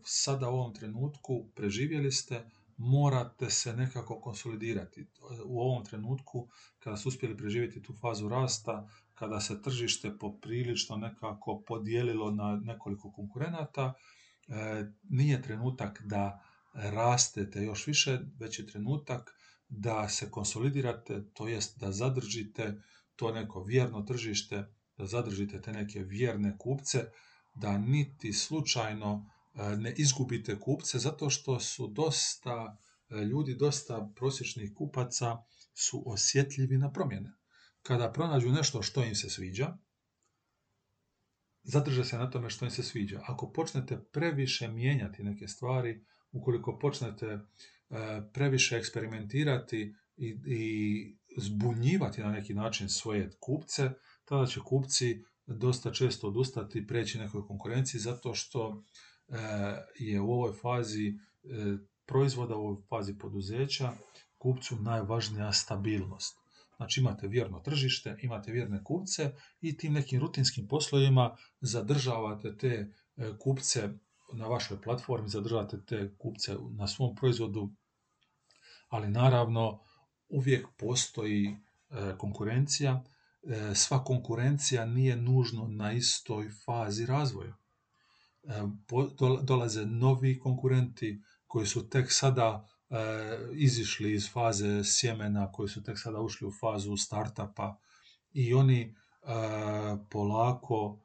[0.05, 2.45] sada u ovom trenutku preživjeli ste,
[2.77, 5.07] morate se nekako konsolidirati.
[5.45, 11.63] U ovom trenutku, kada ste uspjeli preživjeti tu fazu rasta, kada se tržište poprilično nekako
[11.67, 16.43] podijelilo na nekoliko konkurenata, e, nije trenutak da
[16.75, 19.35] rastete još više, već je trenutak
[19.69, 22.83] da se konsolidirate, to jest da zadržite
[23.17, 24.65] to neko vjerno tržište,
[25.03, 27.05] da zadržite te neke vjerne kupce,
[27.55, 32.77] da niti slučajno e, ne izgubite kupce, zato što su dosta
[33.11, 35.37] e, ljudi, dosta prosječnih kupaca
[35.75, 37.33] su osjetljivi na promjene.
[37.83, 39.77] Kada pronađu nešto što im se sviđa,
[41.62, 43.21] zadrže se na tome što im se sviđa.
[43.27, 47.41] Ako počnete previše mijenjati neke stvari, ukoliko počnete e,
[48.33, 53.91] previše eksperimentirati i, i zbunjivati na neki način svoje kupce,
[54.25, 58.83] tada će kupci dosta često odustati i preći nekoj konkurenciji zato što
[59.29, 59.37] e,
[59.99, 61.15] je u ovoj fazi e,
[62.07, 63.93] proizvoda, u ovoj fazi poduzeća
[64.39, 66.39] kupcu najvažnija stabilnost.
[66.77, 69.31] Znači imate vjerno tržište, imate vjerne kupce
[69.61, 72.93] i tim nekim rutinskim poslovima zadržavate te
[73.39, 73.89] kupce
[74.33, 77.71] na vašoj platformi, zadržavate te kupce na svom proizvodu,
[78.89, 79.81] ali naravno
[80.29, 81.57] uvijek postoji e,
[82.19, 83.05] konkurencija.
[83.43, 87.57] E, sva konkurencija nije nužno na istoj fazi razvoja.
[88.43, 88.63] E,
[89.43, 92.69] dolaze novi konkurenti koji su tek sada
[93.55, 97.79] izišli iz faze sjemena, koji su tek sada ušli u fazu startupa
[98.33, 98.95] i oni
[100.11, 101.01] polako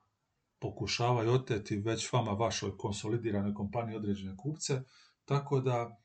[0.59, 4.81] pokušavaju oteti već vama vašoj konsolidiranoj kompaniji određene kupce,
[5.25, 5.97] tako da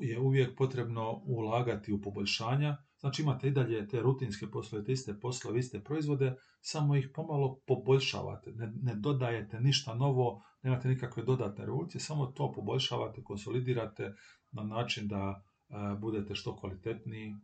[0.00, 2.76] je uvijek potrebno ulagati u poboljšanja.
[3.00, 7.60] Znači imate i dalje te rutinske poslove, te iste poslove, iste proizvode, samo ih pomalo
[7.66, 8.52] poboljšavate.
[8.52, 14.12] Ne, ne dodajete ništa novo, nemate nikakve dodatne revolucije, samo to poboljšavate, konsolidirate
[14.52, 17.34] na način da e, budete što kvalitetniji,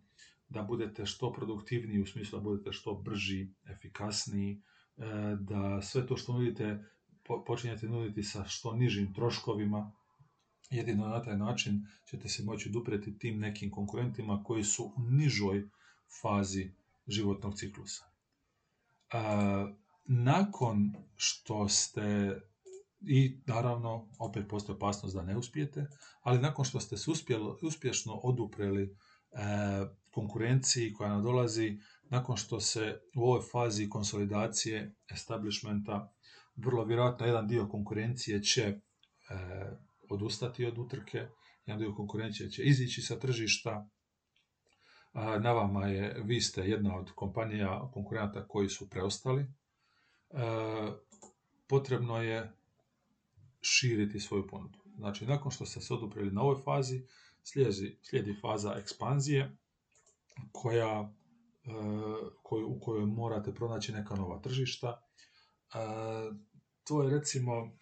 [0.48, 4.62] da budete što produktivniji u smislu da budete što brži, efikasniji,
[4.96, 6.84] E, da sve to što nudite
[7.46, 9.92] počinjete nuditi sa što nižim troškovima.
[10.70, 15.68] Jedino na taj način ćete se moći dupreti tim nekim konkurentima koji su u nižoj
[16.22, 16.72] fazi
[17.06, 18.04] životnog ciklusa.
[18.04, 19.18] E,
[20.04, 22.40] nakon što ste
[23.00, 25.86] i naravno opet postoji opasnost da ne uspijete,
[26.22, 27.10] ali nakon što ste se
[27.62, 28.88] uspješno odupreli e,
[30.10, 31.78] konkurenciji koja nadolazi,
[32.10, 36.12] nakon što se u ovoj fazi konsolidacije establishmenta
[36.56, 38.80] vrlo vjerojatno jedan dio konkurencije će e,
[40.10, 41.26] odustati od utrke,
[41.66, 43.88] jedan dio konkurencije će izići sa tržišta,
[45.14, 49.42] na vama je, vi ste jedna od kompanija konkurenata koji su preostali.
[49.42, 49.46] E,
[51.66, 52.52] potrebno je
[53.60, 54.78] širiti svoju ponudu.
[54.96, 57.06] Znači, nakon što ste se odupreli na ovoj fazi,
[58.02, 59.56] slijedi, faza ekspanzije,
[60.52, 61.12] koja
[62.42, 65.02] koju, u kojoj morate pronaći neka nova tržišta.
[66.84, 67.72] To je recimo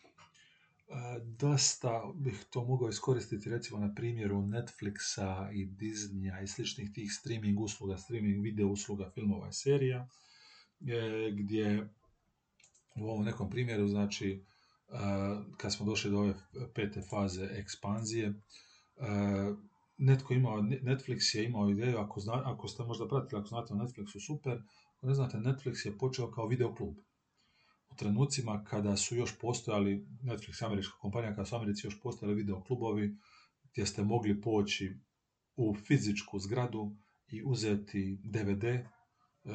[1.25, 7.61] dosta bih to mogao iskoristiti recimo na primjeru Netflixa i Disneya i sličnih tih streaming
[7.61, 10.09] usluga, streaming video usluga, filmova i serija,
[10.81, 11.89] e, gdje
[12.97, 14.45] u ovom nekom primjeru, znači,
[15.57, 16.35] kad smo došli do ove
[16.75, 18.35] pete faze ekspanzije,
[19.99, 23.77] netko imao, Netflix je imao ideju, ako, zna, ako ste možda pratili, ako znate o
[23.77, 24.63] Netflixu, super,
[25.03, 26.95] ne znate, Netflix je počeo kao videoklub.
[27.93, 33.17] U trenucima kada su još postojali, Netflix američka kompanija, kada su Americi još postojali videoklubovi,
[33.73, 35.01] gdje ste mogli poći
[35.57, 36.97] u fizičku zgradu
[37.29, 38.85] i uzeti DVD e,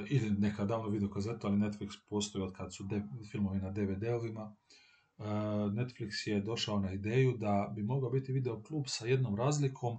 [0.10, 2.88] ili neka davno videokazeta, ali Netflix postoji od kad su
[3.32, 4.56] filmovi na DVD-ovima.
[5.18, 5.24] E,
[5.72, 9.98] Netflix je došao na ideju da bi mogao biti videoklub sa jednom razlikom,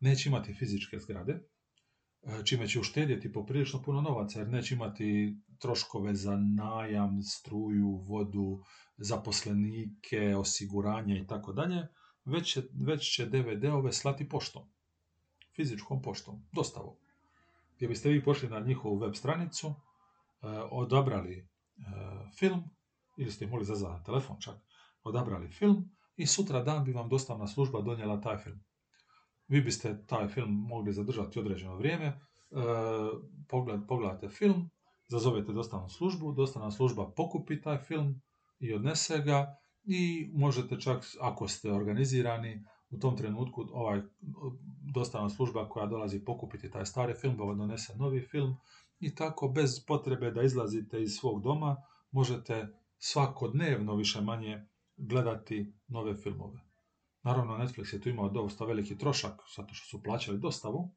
[0.00, 1.40] neće imati fizičke zgrade,
[2.44, 8.62] čime će uštedjeti poprilično puno novaca, jer neće imati troškove za najam, struju, vodu,
[8.96, 11.86] zaposlenike, osiguranje i tako dalje,
[12.24, 14.62] već će, već će DVD-ove slati poštom,
[15.56, 16.94] fizičkom poštom, dostavom.
[17.76, 19.74] Gdje biste vi pošli na njihovu web stranicu, e,
[20.70, 21.44] odabrali e,
[22.38, 22.64] film,
[23.16, 24.54] ili ste mogli zazvati telefon čak,
[25.02, 28.60] odabrali film i sutra dan bi vam dostavna služba donijela taj film.
[29.48, 32.16] Vi biste taj film mogli zadržati određeno vrijeme, e,
[33.48, 34.70] pogled, pogledate film,
[35.08, 38.20] zazovete dostavnu službu, dostavna služba pokupi taj film
[38.58, 44.02] i odnese ga i možete čak, ako ste organizirani, u tom trenutku ovaj
[44.94, 48.56] dostavna služba koja dolazi pokupiti taj stari film, vam donese novi film
[49.00, 51.76] i tako bez potrebe da izlazite iz svog doma
[52.10, 52.68] možete
[52.98, 54.66] svakodnevno više manje
[54.96, 56.60] gledati nove filmove.
[57.22, 60.90] Naravno, Netflix je tu imao dosta veliki trošak, zato što su plaćali dostavu.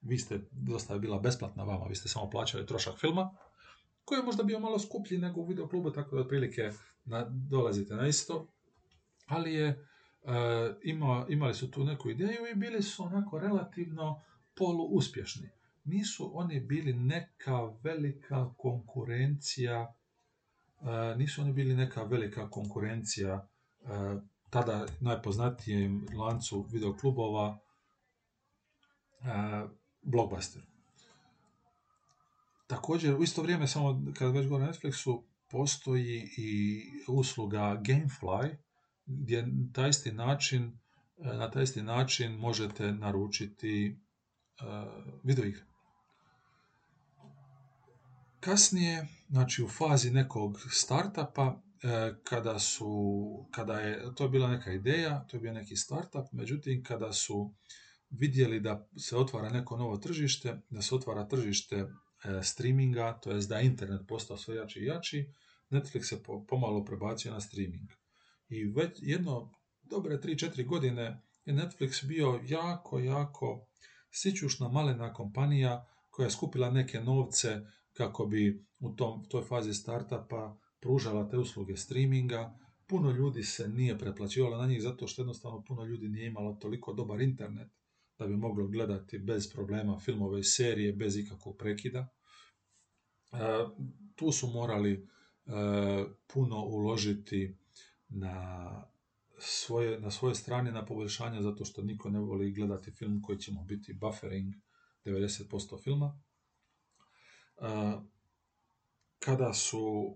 [0.00, 3.30] Vi ste, dostava je bila besplatna vama, vi ste samo plaćali trošak filma,
[4.04, 6.70] koji je možda bio malo skuplji nego u videoklubu, tako da otprilike
[7.04, 8.46] na, dolazite na isto.
[9.26, 9.78] Ali je, e,
[10.82, 14.22] ima, imali su tu neku ideju i bili su onako relativno
[14.56, 15.50] poluuspješni.
[15.84, 19.94] Nisu oni bili neka velika konkurencija,
[20.80, 23.48] e, nisu oni bili neka velika konkurencija
[23.80, 23.86] e,
[24.50, 27.58] tada najpoznatijem lancu videoklubova
[29.20, 29.70] uh,
[30.02, 30.62] Blockbuster.
[32.66, 38.56] Također, u isto vrijeme, samo kad već govorim o Netflixu, postoji i usluga Gamefly,
[39.06, 40.78] gdje taj isti način,
[41.16, 44.00] na taj isti način možete naručiti
[44.60, 44.66] uh,
[45.22, 45.62] videoigre.
[48.40, 51.67] Kasnije, znači u fazi nekog startupa, E,
[52.24, 56.84] kada su, kada je, to je bila neka ideja, to je bio neki startup, međutim
[56.84, 57.54] kada su
[58.10, 61.86] vidjeli da se otvara neko novo tržište, da se otvara tržište e,
[62.42, 65.32] streaminga, to jest da je internet postao sve jači i jači,
[65.70, 67.90] Netflix se pomalo prebacio na streaming.
[68.48, 69.52] I već jedno
[69.82, 73.66] dobre 3-4 godine je Netflix bio jako, jako
[74.10, 77.60] sićušna malena kompanija koja je skupila neke novce
[77.92, 83.98] kako bi u tom, toj fazi startupa pružala te usluge streaminga, puno ljudi se nije
[83.98, 87.68] preplaćivalo na njih zato što jednostavno puno ljudi nije imalo toliko dobar internet
[88.18, 92.08] da bi moglo gledati bez problema filmove i serije, bez ikakvog prekida.
[93.32, 93.36] E,
[94.14, 95.50] tu su morali e,
[96.26, 97.56] puno uložiti
[98.08, 98.68] na
[99.38, 103.52] svoje, na svoje strane na poboljšanje zato što niko ne voli gledati film koji će
[103.52, 104.54] mu biti buffering
[105.04, 106.20] 90% filma.
[107.56, 107.64] E,
[109.18, 110.14] kada su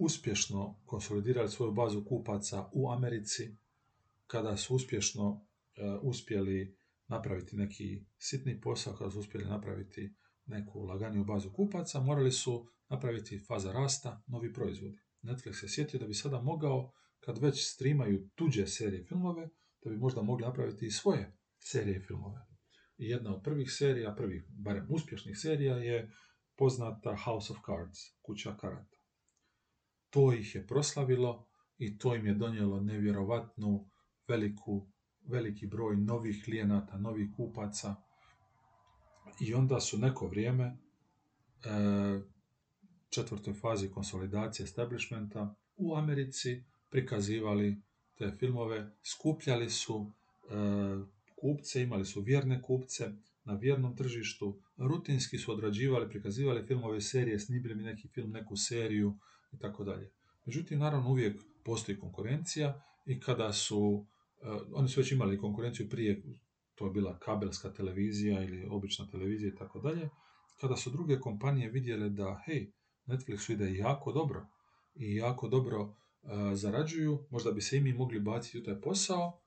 [0.00, 3.56] uspješno konsolidirali svoju bazu kupaca u Americi,
[4.26, 5.40] kada su uspješno uh,
[6.02, 6.76] uspjeli
[7.08, 10.14] napraviti neki sitni posao, kada su uspjeli napraviti
[10.46, 14.98] neku laganiju bazu kupaca, morali su napraviti faza rasta, novi proizvodi.
[15.22, 19.48] Netflix se sjetio da bi sada mogao, kad već streamaju tuđe serije filmove,
[19.84, 22.46] da bi možda mogli napraviti i svoje serije filmove.
[22.96, 26.10] I jedna od prvih serija, prvih, barem uspješnih serija je
[26.56, 28.99] poznata House of Cards, kuća karata
[30.10, 31.46] to ih je proslavilo
[31.78, 33.90] i to im je donijelo nevjerovatnu
[34.28, 34.86] veliku,
[35.26, 37.94] veliki broj novih klijenata, novih kupaca.
[39.40, 40.76] I onda su neko vrijeme e,
[43.10, 47.82] četvrtoj fazi konsolidacije establishmenta u Americi prikazivali
[48.14, 50.12] te filmove, skupljali su
[50.50, 50.54] e,
[51.36, 53.12] kupce, imali su vjerne kupce
[53.44, 59.18] na vjernom tržištu, rutinski su odrađivali, prikazivali filmove serije, snimili mi neki film, neku seriju,
[59.52, 60.10] i tako dalje.
[60.46, 66.22] Međutim, naravno uvijek postoji konkurencija i kada su, uh, oni su već imali konkurenciju prije,
[66.74, 70.08] to je bila kabelska televizija ili obična televizija i tako dalje,
[70.60, 72.72] kada su druge kompanije vidjele da, hej,
[73.06, 74.46] Netflix ide jako dobro
[74.94, 75.94] i jako dobro uh,
[76.54, 79.40] zarađuju, možda bi se i mi mogli baciti u taj posao,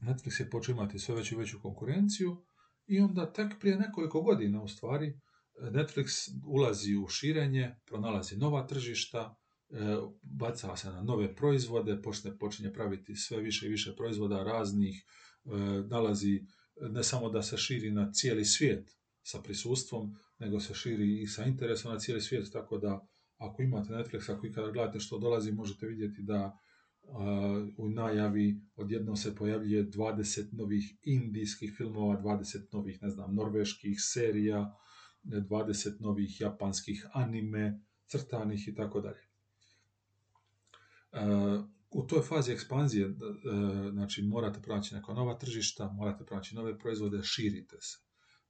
[0.00, 2.44] Netflix je počeo imati sve veću i veću konkurenciju
[2.86, 5.20] i onda tek prije nekoliko godina u stvari
[5.60, 9.36] Netflix ulazi u širenje, pronalazi nova tržišta,
[9.70, 9.76] e,
[10.22, 15.04] baca se na nove proizvode, počne, počinje praviti sve više i više proizvoda raznih,
[15.44, 15.48] e,
[15.88, 16.46] nalazi
[16.80, 18.90] ne samo da se širi na cijeli svijet
[19.22, 23.92] sa prisustvom, nego se širi i sa interesom na cijeli svijet, tako da ako imate
[23.92, 26.58] Netflix, ako ikada gledate što dolazi, možete vidjeti da
[27.76, 34.74] u najavi odjednom se pojavljuje 20 novih indijskih filmova, 20 novih, ne znam, norveških serija,
[35.24, 39.20] 20 novih japanskih anime, crtanih i tako dalje.
[41.12, 41.18] E,
[41.90, 43.12] u toj fazi ekspanzije, e,
[43.92, 47.98] znači morate pronaći neka nova tržišta, morate pronaći nove proizvode, širite se.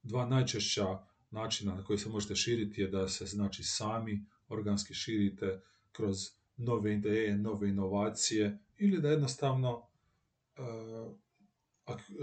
[0.03, 0.85] Dva najčešća
[1.31, 5.61] načina na koji se možete širiti je da se znači sami organski širite
[5.91, 6.17] kroz
[6.57, 9.87] nove ideje, nove inovacije ili da jednostavno
[10.57, 11.25] e,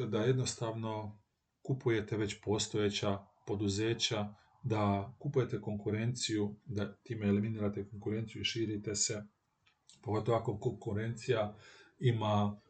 [0.07, 1.19] da jednostavno
[1.63, 9.23] kupujete već postojeća poduzeća da kupujete konkurenciju, da time eliminirate konkurenciju i širite se,
[10.03, 11.55] pogotovo ako konkurencija
[12.01, 12.61] ima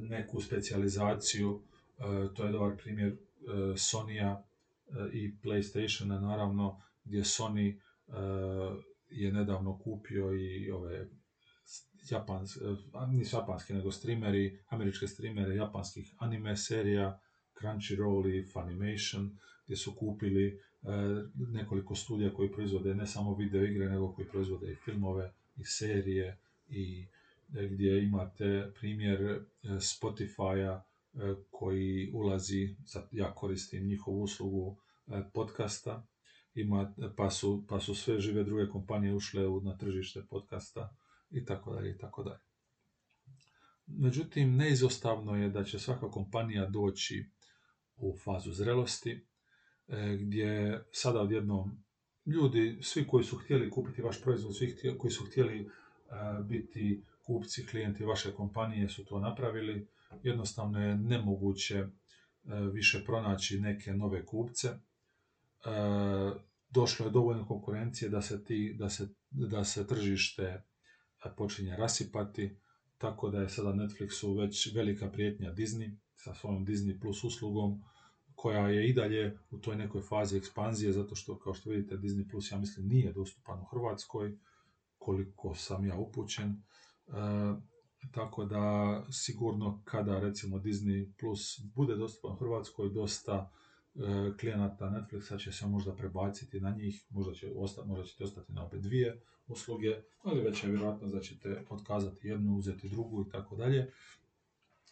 [0.00, 1.62] neku specijalizaciju.
[2.34, 3.16] To je dobar primjer
[3.76, 4.44] Sonija
[5.12, 7.80] i PlayStationa, naravno, gdje Sony
[9.10, 11.08] je nedavno kupio i ove
[12.10, 12.58] japans,
[13.08, 17.20] nisu japanski, nego streameri, američke streamere japanskih anime serija,
[17.60, 20.58] Crunchyroll i Funimation, gdje su kupili e,
[21.34, 26.38] nekoliko studija koji proizvode ne samo video igre, nego koji proizvode i filmove i serije
[26.68, 27.06] i
[27.56, 30.82] e, gdje imate primjer e, Spotify-a
[31.50, 32.76] koji ulazi,
[33.12, 34.76] ja koristim njihovu uslugu
[35.32, 36.06] podcasta,
[36.54, 40.96] ima, pa, su, pa su sve žive druge kompanije ušle na tržište podcasta
[41.30, 42.40] i tako dalje i tako dalje.
[43.86, 47.24] Međutim, neizostavno je da će svaka kompanija doći
[48.00, 49.26] u fazu zrelosti,
[49.88, 51.84] e, gdje sada odjednom
[52.26, 55.66] ljudi, svi koji su htjeli kupiti vaš proizvod, svi koji su htjeli e,
[56.42, 59.86] biti kupci, klijenti vaše kompanije su to napravili.
[60.22, 61.88] Jednostavno je nemoguće e,
[62.72, 64.68] više pronaći neke nove kupce.
[66.70, 70.62] Došlo je dovoljno konkurencije da se, ti, da se, da se tržište
[71.36, 72.56] počinje rasipati,
[72.98, 77.82] tako da je sada Netflixu već velika prijetnja Disney sa svojom Disney Plus uslugom,
[78.40, 82.30] koja je i dalje u toj nekoj fazi ekspanzije, zato što, kao što vidite, Disney
[82.30, 84.38] Plus, ja mislim, nije dostupan u Hrvatskoj,
[84.98, 86.48] koliko sam ja upućen.
[86.48, 87.12] E,
[88.12, 93.50] tako da, sigurno, kada, recimo, Disney Plus bude dostupan u Hrvatskoj, dosta
[93.94, 94.00] e,
[94.40, 98.64] klijenata Netflixa će se možda prebaciti na njih, možda, će osta, možda ćete ostati na
[98.66, 103.56] obe dvije usluge, ali već je vjerojatno da ćete otkazati jednu, uzeti drugu i tako
[103.56, 103.92] dalje.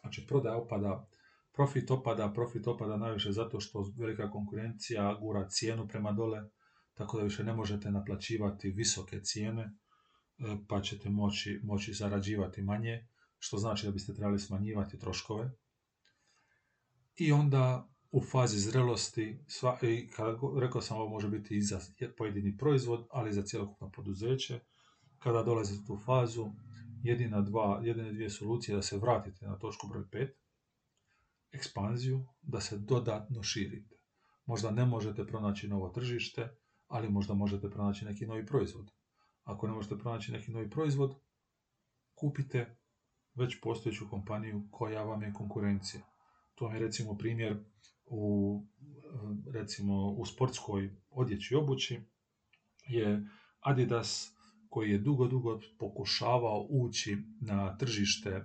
[0.00, 1.08] Znači, prodaja opada
[1.58, 6.50] Profit opada, profit opada najviše zato što velika konkurencija gura cijenu prema dole,
[6.94, 9.72] tako da više ne možete naplaćivati visoke cijene, e,
[10.68, 15.50] pa ćete moći, moći zarađivati manje, što znači da biste trebali smanjivati troškove.
[17.16, 21.80] I onda u fazi zrelosti, sva, i kada rekao sam ovo može biti i za
[22.18, 24.60] pojedini proizvod, ali i za cjelokupno poduzeće,
[25.18, 26.50] kada dolazite u tu fazu,
[27.02, 30.28] jedina dva, jedine dvije solucije da se vratite na točku broj 5,
[31.52, 33.96] ekspanziju, da se dodatno širite.
[34.46, 36.48] Možda ne možete pronaći novo tržište,
[36.86, 38.90] ali možda možete pronaći neki novi proizvod.
[39.42, 41.14] Ako ne možete pronaći neki novi proizvod,
[42.14, 42.76] kupite
[43.34, 46.02] već postojeću kompaniju koja vam je konkurencija.
[46.54, 47.64] To je recimo primjer
[48.06, 48.62] u,
[49.52, 52.00] recimo, u sportskoj odjeći i obući
[52.86, 53.28] je
[53.60, 54.34] Adidas
[54.68, 58.44] koji je dugo, dugo pokušavao ući na tržište,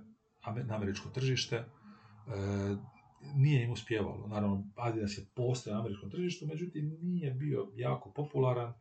[0.64, 1.66] na američko tržište, e,
[3.34, 4.26] nije im uspjevalo.
[4.26, 8.72] Naravno, Adidas je postao na američkom tržištu, međutim nije bio jako popularan,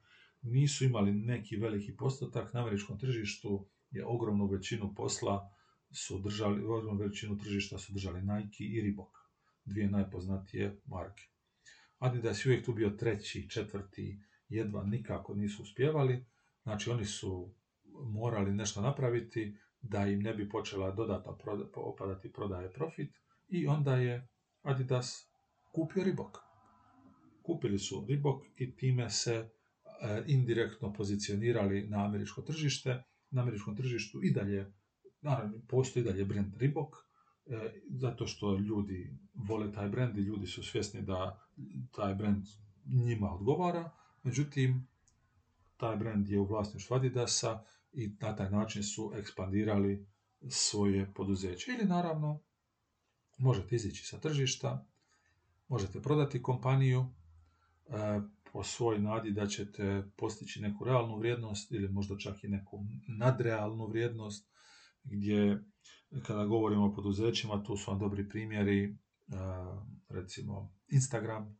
[0.41, 2.53] nisu imali neki veliki postotak.
[2.53, 5.49] Na američkom tržištu je ogromnu većinu posla
[5.91, 9.17] su držali, ogromnu većinu tržišta su držali Nike i Reebok,
[9.65, 11.23] dvije najpoznatije marke.
[11.97, 14.19] Adidas je uvijek tu bio treći, četvrti,
[14.49, 16.25] jedva nikako nisu uspjevali,
[16.63, 17.53] znači oni su
[17.93, 21.37] morali nešto napraviti da im ne bi počela dodatno
[21.75, 23.15] opadati prodaje profit
[23.47, 24.27] i onda je
[24.63, 25.29] Adidas
[25.71, 26.37] kupio Reebok.
[27.41, 29.49] Kupili su Reebok i time se e,
[30.27, 33.03] indirektno pozicionirali na američko tržište.
[33.31, 34.73] Na američkom tržištu i dalje,
[35.21, 36.95] naravno, postoji i dalje brand Reebok,
[37.45, 41.47] e, zato što ljudi vole taj brand i ljudi su svjesni da
[41.91, 42.45] taj brand
[42.85, 43.91] njima odgovara,
[44.23, 44.87] međutim,
[45.77, 50.07] taj brand je u vlasništvu Adidasa i na taj način su ekspandirali
[50.49, 51.71] svoje poduzeće.
[51.71, 52.39] Ili naravno,
[53.37, 54.85] možete izići sa tržišta,
[55.67, 57.05] možete prodati kompaniju
[57.87, 58.21] e,
[58.51, 63.87] po svoj nadi da ćete postići neku realnu vrijednost ili možda čak i neku nadrealnu
[63.87, 64.49] vrijednost
[65.03, 65.63] gdje
[66.25, 68.95] kada govorimo o poduzećima tu su vam dobri primjeri e,
[70.09, 71.59] recimo Instagram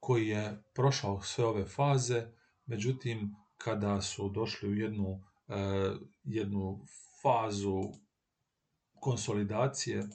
[0.00, 2.26] koji je prošao sve ove faze
[2.66, 5.54] međutim kada su došli u jednu, e,
[6.24, 6.84] jednu
[7.22, 7.82] fazu
[9.00, 10.08] konsolidacije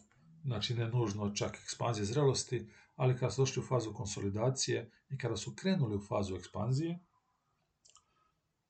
[0.44, 5.38] znači ne nužno čak ekspanzije zrelosti, ali kada su došli u fazu konsolidacije i kada
[5.38, 7.00] su krenuli u fazu ekspanzije,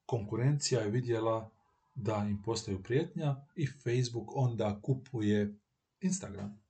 [0.05, 1.51] konkurencija je vidjela
[1.95, 5.59] da im postaju prijetnja i Facebook onda kupuje
[6.01, 6.61] Instagram.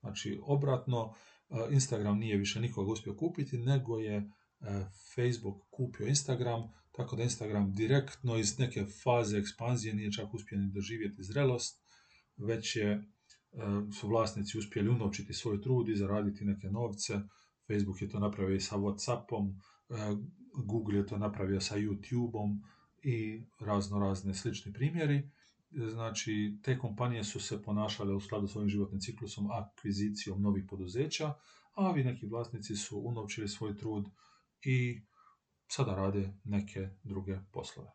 [0.00, 1.14] Znači, obratno,
[1.50, 4.24] e, Instagram nije više nikoga uspio kupiti, nego je e,
[5.14, 10.70] Facebook kupio Instagram, tako da Instagram direktno iz neke faze ekspanzije nije čak uspio ni
[10.72, 11.82] doživjeti zrelost,
[12.36, 13.04] već je
[14.00, 17.20] su vlasnici uspjeli unovčiti svoj trud i zaraditi neke novce.
[17.66, 19.60] Facebook je to napravio i sa Whatsappom,
[20.64, 22.58] Google je to napravio sa YouTubeom
[23.02, 25.30] i razno razne slični primjeri.
[25.70, 31.34] znači te kompanije su se ponašale u skladu s ovim životnim ciklusom, akvizicijom novih poduzeća,
[31.74, 34.06] a vi neki vlasnici su unovčili svoj trud
[34.62, 35.02] i
[35.68, 37.90] sada rade neke druge poslove.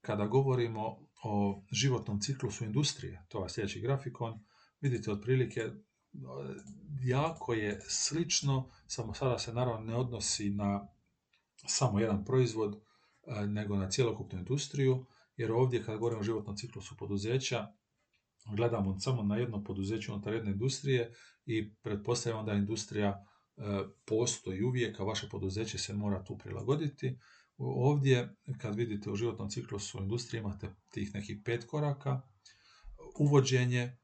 [0.00, 4.40] Kada govorimo o životnom ciklusu industrije, to je sljedeći grafikon,
[4.80, 5.70] vidite otprilike
[7.02, 10.88] jako je slično, samo sada se naravno ne odnosi na
[11.66, 12.80] samo jedan proizvod,
[13.26, 15.06] e, nego na cjelokupnu industriju,
[15.36, 17.66] jer ovdje kad govorimo o životnom ciklusu poduzeća,
[18.56, 21.14] gledamo samo na jedno poduzeće unutar jedne industrije
[21.46, 23.08] i pretpostavljamo da industrija
[23.56, 23.62] e,
[24.04, 27.18] postoji uvijek, a vaše poduzeće se mora tu prilagoditi.
[27.58, 32.20] Ovdje, kad vidite u životnom ciklusu industrije, imate tih nekih pet koraka.
[33.18, 33.96] Uvođenje, e,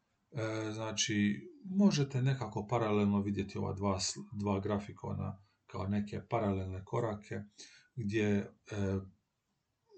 [0.72, 3.98] znači, možete nekako paralelno vidjeti ova dva,
[4.32, 7.40] dva grafikona kao neke paralelne korake,
[7.96, 8.50] gdje e,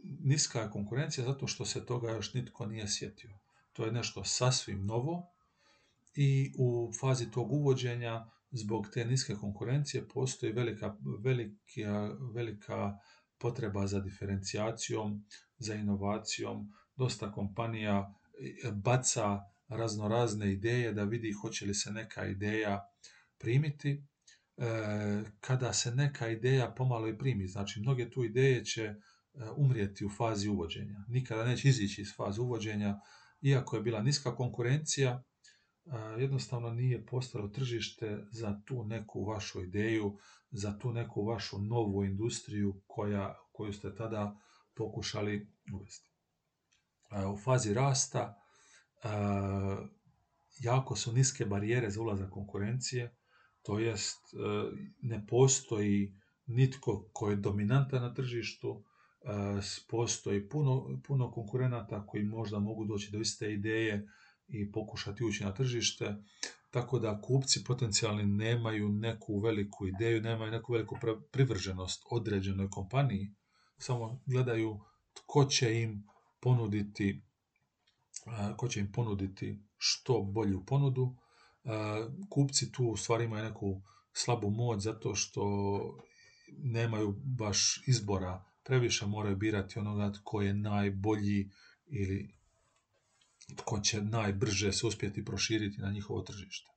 [0.02, 3.38] niska je konkurencija zato što se toga još nitko nije sjetio.
[3.72, 5.32] To je nešto sasvim novo
[6.14, 12.98] i u fazi tog uvođenja zbog te niske konkurencije postoji velika, velika, velika
[13.38, 15.24] potreba za diferencijacijom,
[15.58, 16.72] za inovacijom.
[16.96, 18.14] Dosta kompanija
[18.64, 22.80] e, baca raznorazne ideje da vidi hoće li se neka ideja
[23.38, 24.04] primiti.
[24.56, 24.64] E,
[25.40, 28.94] kada se neka ideja pomalo i primi, znači mnoge tu ideje će e,
[29.56, 31.04] umrijeti u fazi uvođenja.
[31.08, 33.00] Nikada neće izići iz faze uvođenja,
[33.42, 35.22] iako je bila niska konkurencija,
[36.18, 40.18] jednostavno nije postalo tržište za tu neku vašu ideju,
[40.50, 44.36] za tu neku vašu novu industriju koja, koju ste tada
[44.74, 46.10] pokušali uvesti.
[47.34, 48.42] U fazi rasta
[50.60, 53.16] jako su niske barijere za ulazak konkurencije,
[53.62, 54.20] to jest
[55.02, 56.14] ne postoji
[56.46, 58.84] nitko ko je dominantan na tržištu,
[59.88, 64.08] postoji puno, puno konkurenata koji možda mogu doći do iste ideje
[64.48, 66.16] i pokušati ući na tržište,
[66.70, 70.96] tako da kupci potencijalni nemaju neku veliku ideju, nemaju neku veliku
[71.32, 73.34] privrženost određenoj kompaniji,
[73.78, 74.80] samo gledaju
[75.14, 76.04] tko će im
[76.40, 77.22] ponuditi
[78.56, 81.16] ko će im ponuditi što bolju ponudu.
[82.30, 83.82] Kupci tu u stvari imaju neku
[84.12, 85.44] slabu moć zato što
[86.58, 91.50] nemaju baš izbora, previše moraju birati onoga tko je najbolji
[91.86, 92.34] ili
[93.56, 96.70] tko će najbrže se uspjeti proširiti na njihovo tržište.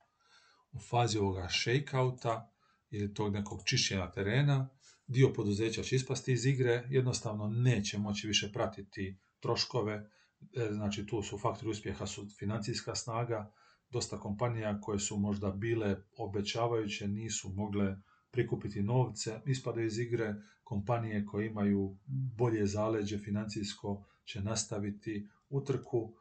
[0.72, 2.52] U fazi ovoga shakeouta
[2.90, 4.70] ili tog nekog čišćenja terena,
[5.08, 10.10] dio poduzeća će ispasti iz igre, jednostavno neće moći više pratiti troškove,
[10.54, 13.52] E, znači tu su faktori uspjeha su financijska snaga,
[13.90, 17.96] dosta kompanija koje su možda bile obećavajuće nisu mogle
[18.32, 21.98] prikupiti novce, ispadaju iz igre, kompanije koje imaju
[22.38, 26.14] bolje zaleđe financijsko će nastaviti utrku,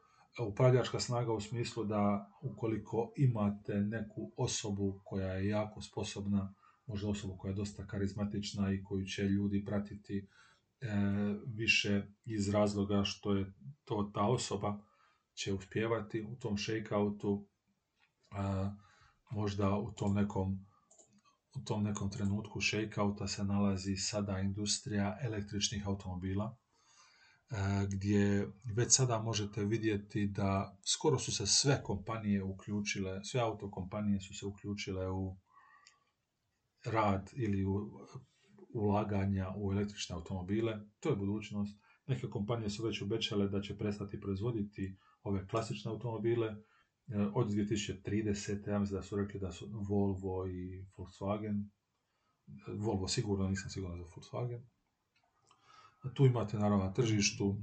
[0.47, 6.53] upravljačka snaga u smislu da ukoliko imate neku osobu koja je jako sposobna,
[6.85, 10.27] možda osobu koja je dosta karizmatična i koju će ljudi pratiti,
[10.81, 10.87] E,
[11.47, 13.53] više iz razloga što je
[13.85, 14.79] to ta osoba
[15.33, 17.47] će uspjevati u tom shakeoutu,
[18.31, 18.75] a,
[19.31, 20.65] možda u tom nekom
[21.55, 26.58] u tom nekom trenutku shakeouta se nalazi sada industrija električnih automobila, e,
[27.89, 34.33] gdje već sada možete vidjeti da skoro su se sve kompanije uključile, sve autokompanije su
[34.33, 35.37] se uključile u
[36.85, 37.89] rad ili u
[38.73, 41.79] ulaganja u električne automobile, to je budućnost.
[42.07, 46.55] Neke kompanije su već obećale da će prestati proizvoditi ove klasične automobile e,
[47.35, 48.69] od 2030.
[48.69, 51.69] Ja mislim da su rekli da su Volvo i Volkswagen.
[52.77, 54.61] Volvo sigurno, nisam siguran za Volkswagen.
[56.13, 57.57] Tu imate naravno na tržištu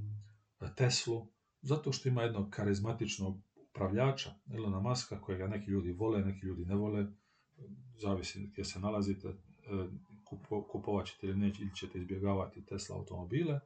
[0.75, 1.27] Teslu,
[1.61, 6.75] zato što ima jednog karizmatičnog upravljača, Elona Maska, kojega neki ljudi vole, neki ljudi ne
[6.75, 7.07] vole,
[7.97, 9.33] zavisi gdje se nalazite, e,
[10.71, 13.59] kupovat ćete ili neće, ili ćete izbjegavati Tesla automobile,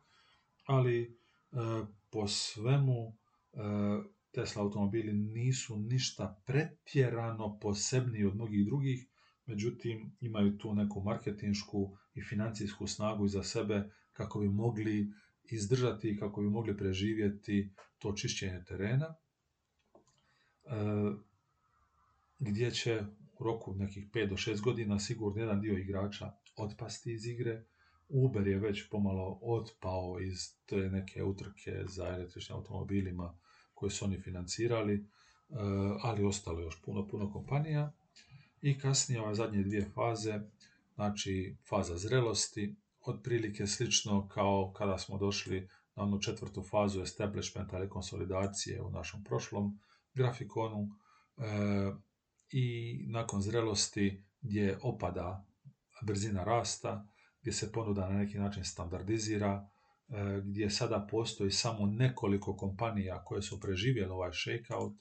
[0.65, 1.07] ali e,
[2.09, 3.13] po svemu
[3.53, 3.57] e,
[4.31, 9.07] Tesla automobili nisu ništa pretjerano posebniji od mnogih drugih,
[9.45, 13.89] međutim imaju tu neku marketinšku i financijsku snagu iza sebe
[14.21, 15.11] kako bi mogli
[15.43, 17.69] izdržati kako bi mogli preživjeti
[17.99, 19.15] to čišćenje terena,
[20.65, 20.71] e,
[22.39, 23.03] gdje će
[23.39, 27.63] u roku nekih 5 do 6 godina sigurno jedan dio igrača otpasti iz igre.
[28.09, 33.37] Uber je već pomalo otpao iz te neke utrke za električnim automobilima
[33.73, 35.03] koje su oni financirali, e,
[36.01, 37.93] ali ostalo još puno, puno kompanija.
[38.61, 40.39] I kasnije ove zadnje dvije faze,
[40.95, 47.89] znači faza zrelosti, otprilike slično kao kada smo došli na onu četvrtu fazu establishmenta ili
[47.89, 49.79] konsolidacije u našem prošlom
[50.13, 50.87] grafikonu
[51.37, 51.91] e,
[52.49, 55.45] i nakon zrelosti gdje opada
[56.01, 57.07] brzina rasta,
[57.41, 59.69] gdje se ponuda na neki način standardizira,
[60.09, 64.93] e, gdje sada postoji samo nekoliko kompanija koje su preživjele ovaj shakeout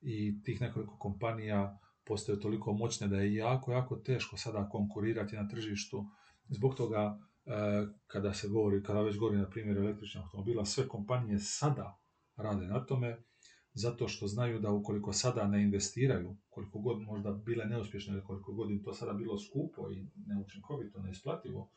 [0.00, 5.48] i tih nekoliko kompanija postoje toliko moćne da je jako, jako teško sada konkurirati na
[5.48, 6.06] tržištu.
[6.48, 7.18] Zbog toga
[8.06, 12.00] kada se govori, kada već govori na primjer električnih automobila, sve kompanije sada
[12.36, 13.22] rade na tome,
[13.72, 18.52] zato što znaju da ukoliko sada ne investiraju, koliko god možda bile neuspješne ili koliko
[18.52, 21.70] god im to sada bilo skupo i neučinkovito, neisplativo,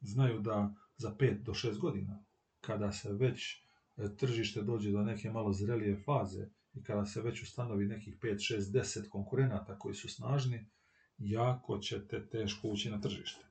[0.00, 2.24] znaju da za 5 do 6 godina,
[2.60, 7.42] kada se već e, tržište dođe do neke malo zrelije faze i kada se već
[7.42, 10.66] ustanovi nekih 5, 6, 10 konkurenata koji su snažni,
[11.18, 13.46] jako ćete teško ući na tržište.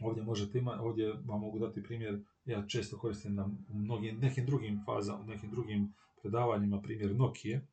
[0.00, 4.82] Ovdje možete ima, ovdje vam mogu dati primjer, ja često koristim na mnogim, nekim drugim
[4.86, 5.92] fazama, nekim drugim
[6.22, 7.64] predavanjima primjer Nokia, e,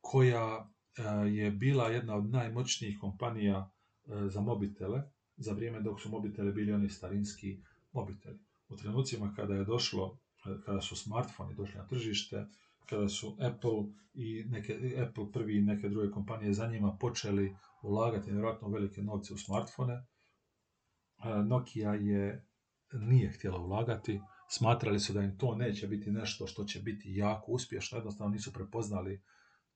[0.00, 3.70] koja e, je bila jedna od najmoćnijih kompanija
[4.06, 5.02] e, za mobitele,
[5.36, 7.58] za vrijeme dok su mobitele bili oni starinski
[7.92, 8.38] mobiteli.
[8.68, 10.18] U trenucima kada je došlo,
[10.64, 12.46] kada su smartfoni došli na tržište,
[12.86, 14.74] kada su Apple i neke,
[15.08, 20.06] Apple prvi i neke druge kompanije za njima počeli ulagati nevjerojatno velike novce u smartfone,
[21.46, 22.46] Nokia je
[22.92, 27.52] nije htjela ulagati, smatrali su da im to neće biti nešto što će biti jako
[27.52, 29.22] uspješno, jednostavno nisu prepoznali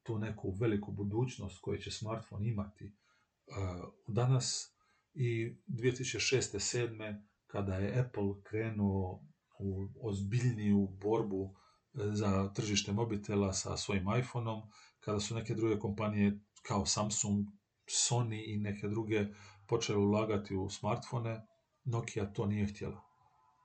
[0.03, 4.75] tu neku veliku budućnost koju će smartfon imati uh, danas
[5.15, 6.39] i 2006.
[6.57, 7.23] 7.
[7.47, 9.25] kada je Apple krenuo
[9.59, 11.51] u ozbiljniju borbu uh,
[11.93, 14.63] za tržište mobitela sa svojim iPhoneom,
[15.01, 17.47] kada su neke druge kompanije kao Samsung,
[17.87, 19.27] Sony i neke druge
[19.69, 21.47] počele ulagati u smartfone,
[21.85, 23.01] Nokia to nije htjela.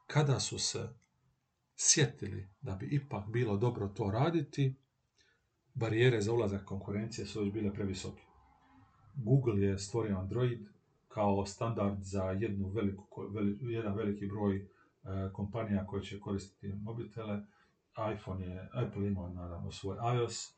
[0.07, 0.89] Kada su se
[1.77, 4.75] sjetili da bi ipak bilo dobro to raditi,
[5.73, 8.23] barijere za ulazak konkurencije su već bile previsoke.
[9.15, 10.59] Google je stvorio Android
[11.07, 13.05] kao standard za jednu veliku,
[13.61, 14.65] jedan veliki broj e,
[15.33, 17.45] kompanija koje će koristiti mobitele.
[18.15, 20.53] iPhone je, Apple ima naravno svoj iOS,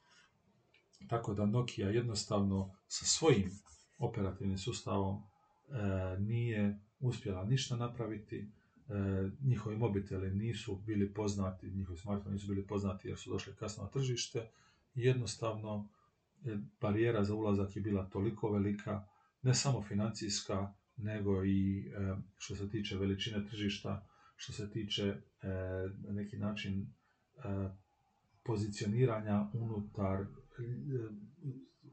[1.10, 3.52] tako da Nokia jednostavno sa svojim
[4.00, 5.24] operativnim sustavom
[6.20, 8.94] nije uspjela ništa napraviti, e,
[9.42, 13.90] njihovi mobiteli nisu bili poznati, njihovi smartfoni nisu bili poznati jer su došli kasno na
[13.90, 14.50] tržište.
[14.96, 15.90] Jednostavno
[16.46, 19.08] e, barijera za ulazak je bila toliko velika,
[19.42, 25.18] ne samo financijska, nego i e, što se tiče veličine tržišta, što se tiče e,
[26.08, 27.70] na neki način e,
[28.44, 30.26] pozicioniranja unutar, e,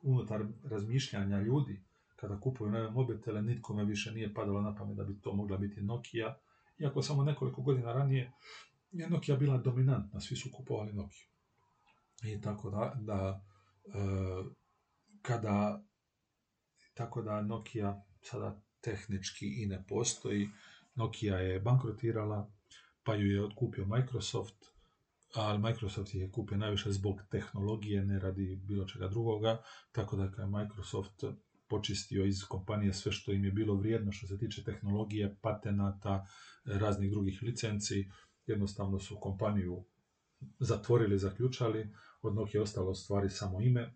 [0.02, 1.82] unutar razmišljanja ljudi
[2.22, 5.82] kada kupuju nove mobitele, nitkome više nije padalo na pamet da bi to mogla biti
[5.82, 6.34] Nokia,
[6.78, 8.32] iako samo nekoliko godina ranije
[8.92, 11.26] je Nokia bila dominantna, svi su kupovali Nokia.
[12.24, 13.42] I tako da, da
[13.84, 13.98] e,
[15.22, 15.82] kada
[16.94, 20.48] tako da Nokia sada tehnički i ne postoji,
[20.94, 22.50] Nokia je bankrotirala,
[23.02, 24.56] pa ju je otkupio Microsoft,
[25.34, 29.62] ali Microsoft je kupio najviše zbog tehnologije, ne radi bilo čega drugoga,
[29.92, 31.24] tako da je Microsoft
[31.72, 36.26] počistio iz kompanije sve što im je bilo vrijedno što se tiče tehnologije, patenata,
[36.64, 38.04] raznih drugih licenci.
[38.46, 39.84] Jednostavno su kompaniju
[40.60, 41.88] zatvorili, zaključali,
[42.22, 43.92] od Nokia je ostalo stvari samo ime, e,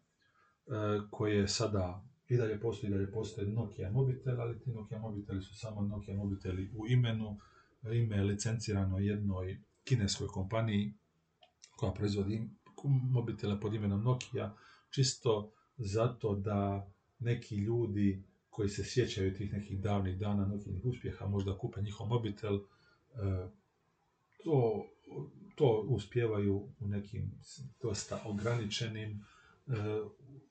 [1.10, 5.58] koje sada i dalje postoji, i dalje postoje Nokia mobitel, ali ti Nokia mobiteli su
[5.58, 7.38] samo Nokia mobiteli u imenu,
[7.92, 10.94] ime je licencirano jednoj kineskoj kompaniji
[11.76, 12.50] koja proizvodi
[13.12, 14.54] mobitele pod imenom Nokia,
[14.90, 21.58] čisto zato da neki ljudi koji se sjećaju tih nekih davnih dana, nekih uspjeha, možda
[21.58, 22.60] kupe njihov mobitel, e,
[24.44, 24.86] to,
[25.54, 27.32] to uspjevaju u nekim
[27.82, 29.24] dosta ograničenim
[29.66, 29.72] e,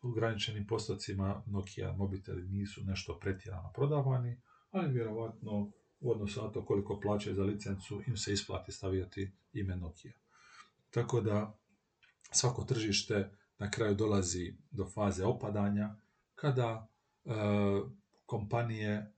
[0.02, 4.38] ograničenim postocima Nokia mobiteli nisu nešto pretjerano prodavani,
[4.72, 9.76] ali vjerovatno u odnosu na to koliko plaćaju za licencu im se isplati staviti ime
[9.76, 10.14] Nokia.
[10.92, 11.58] Tako da
[12.32, 15.96] svako tržište na kraju dolazi do faze opadanja,
[16.36, 16.88] kada
[17.26, 17.32] e,
[18.26, 19.10] kompanije e,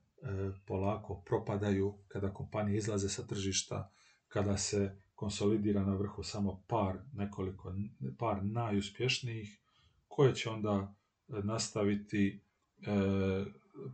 [0.66, 3.90] polako propadaju, kada kompanije izlaze sa tržišta,
[4.28, 7.74] kada se konsolidira na vrhu samo par, nekoliko,
[8.18, 9.60] par najuspješnijih,
[10.08, 10.94] koje će onda
[11.28, 12.40] nastaviti
[12.80, 13.44] e,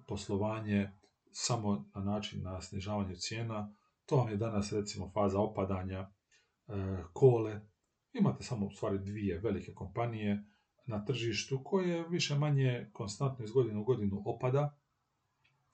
[0.07, 0.91] poslovanje
[1.31, 3.75] samo na način na snižavanju cijena.
[4.07, 6.11] To vam je danas recimo faza opadanja
[7.13, 7.61] kole.
[8.13, 10.45] Imate samo u stvari dvije velike kompanije
[10.87, 14.77] na tržištu koje više manje konstantno iz godine u godinu opada,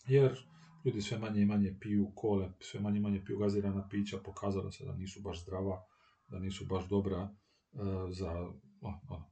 [0.06, 0.38] jer
[0.84, 4.72] ljudi sve manje i manje piju kole, sve manje i manje piju gazirana pića, pokazalo
[4.72, 5.84] se da nisu baš zdrava,
[6.28, 7.28] da nisu baš dobra e,
[8.11, 8.50] za,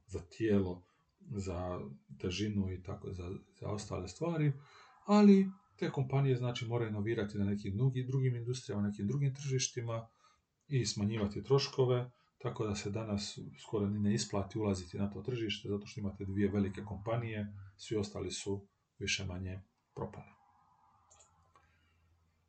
[0.07, 0.83] za tijelo,
[1.19, 1.79] za
[2.21, 4.53] težinu i tako, za, za ostale stvari,
[5.05, 7.77] ali te kompanije znači moraju inovirati na nekim
[8.07, 10.07] drugim industrijama, nekim drugim tržištima
[10.67, 12.11] i smanjivati troškove,
[12.41, 16.25] tako da se danas skoro ni ne isplati ulaziti na to tržište, zato što imate
[16.25, 18.67] dvije velike kompanije, svi ostali su
[18.99, 19.61] više manje
[19.95, 20.31] propali.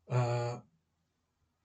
[0.07, 0.15] E,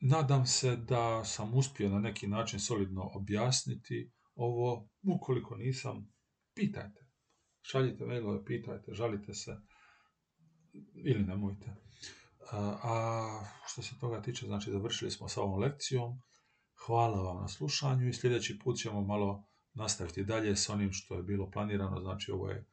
[0.00, 4.88] nadam se da sam uspio na neki način solidno objasniti ovo.
[5.02, 6.12] Ukoliko nisam,
[6.54, 7.06] pitajte.
[7.62, 9.56] Šaljite mailove, pitajte, žalite se
[10.94, 11.66] ili nemojte.
[11.66, 11.76] E,
[12.82, 13.26] a
[13.66, 16.20] što se toga tiče, znači završili smo sa ovom lekcijom.
[16.76, 21.22] Hvala vam na slušanju i sljedeći put ćemo malo nastaviti dalje s onim što je
[21.22, 22.00] bilo planirano.
[22.00, 22.66] Znači ovo je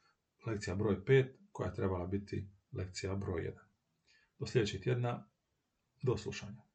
[0.47, 3.51] lekcija broj 5 koja je trebala biti lekcija broj 1.
[4.39, 5.29] Do sljedećeg tjedna,
[6.01, 6.72] do slušanja.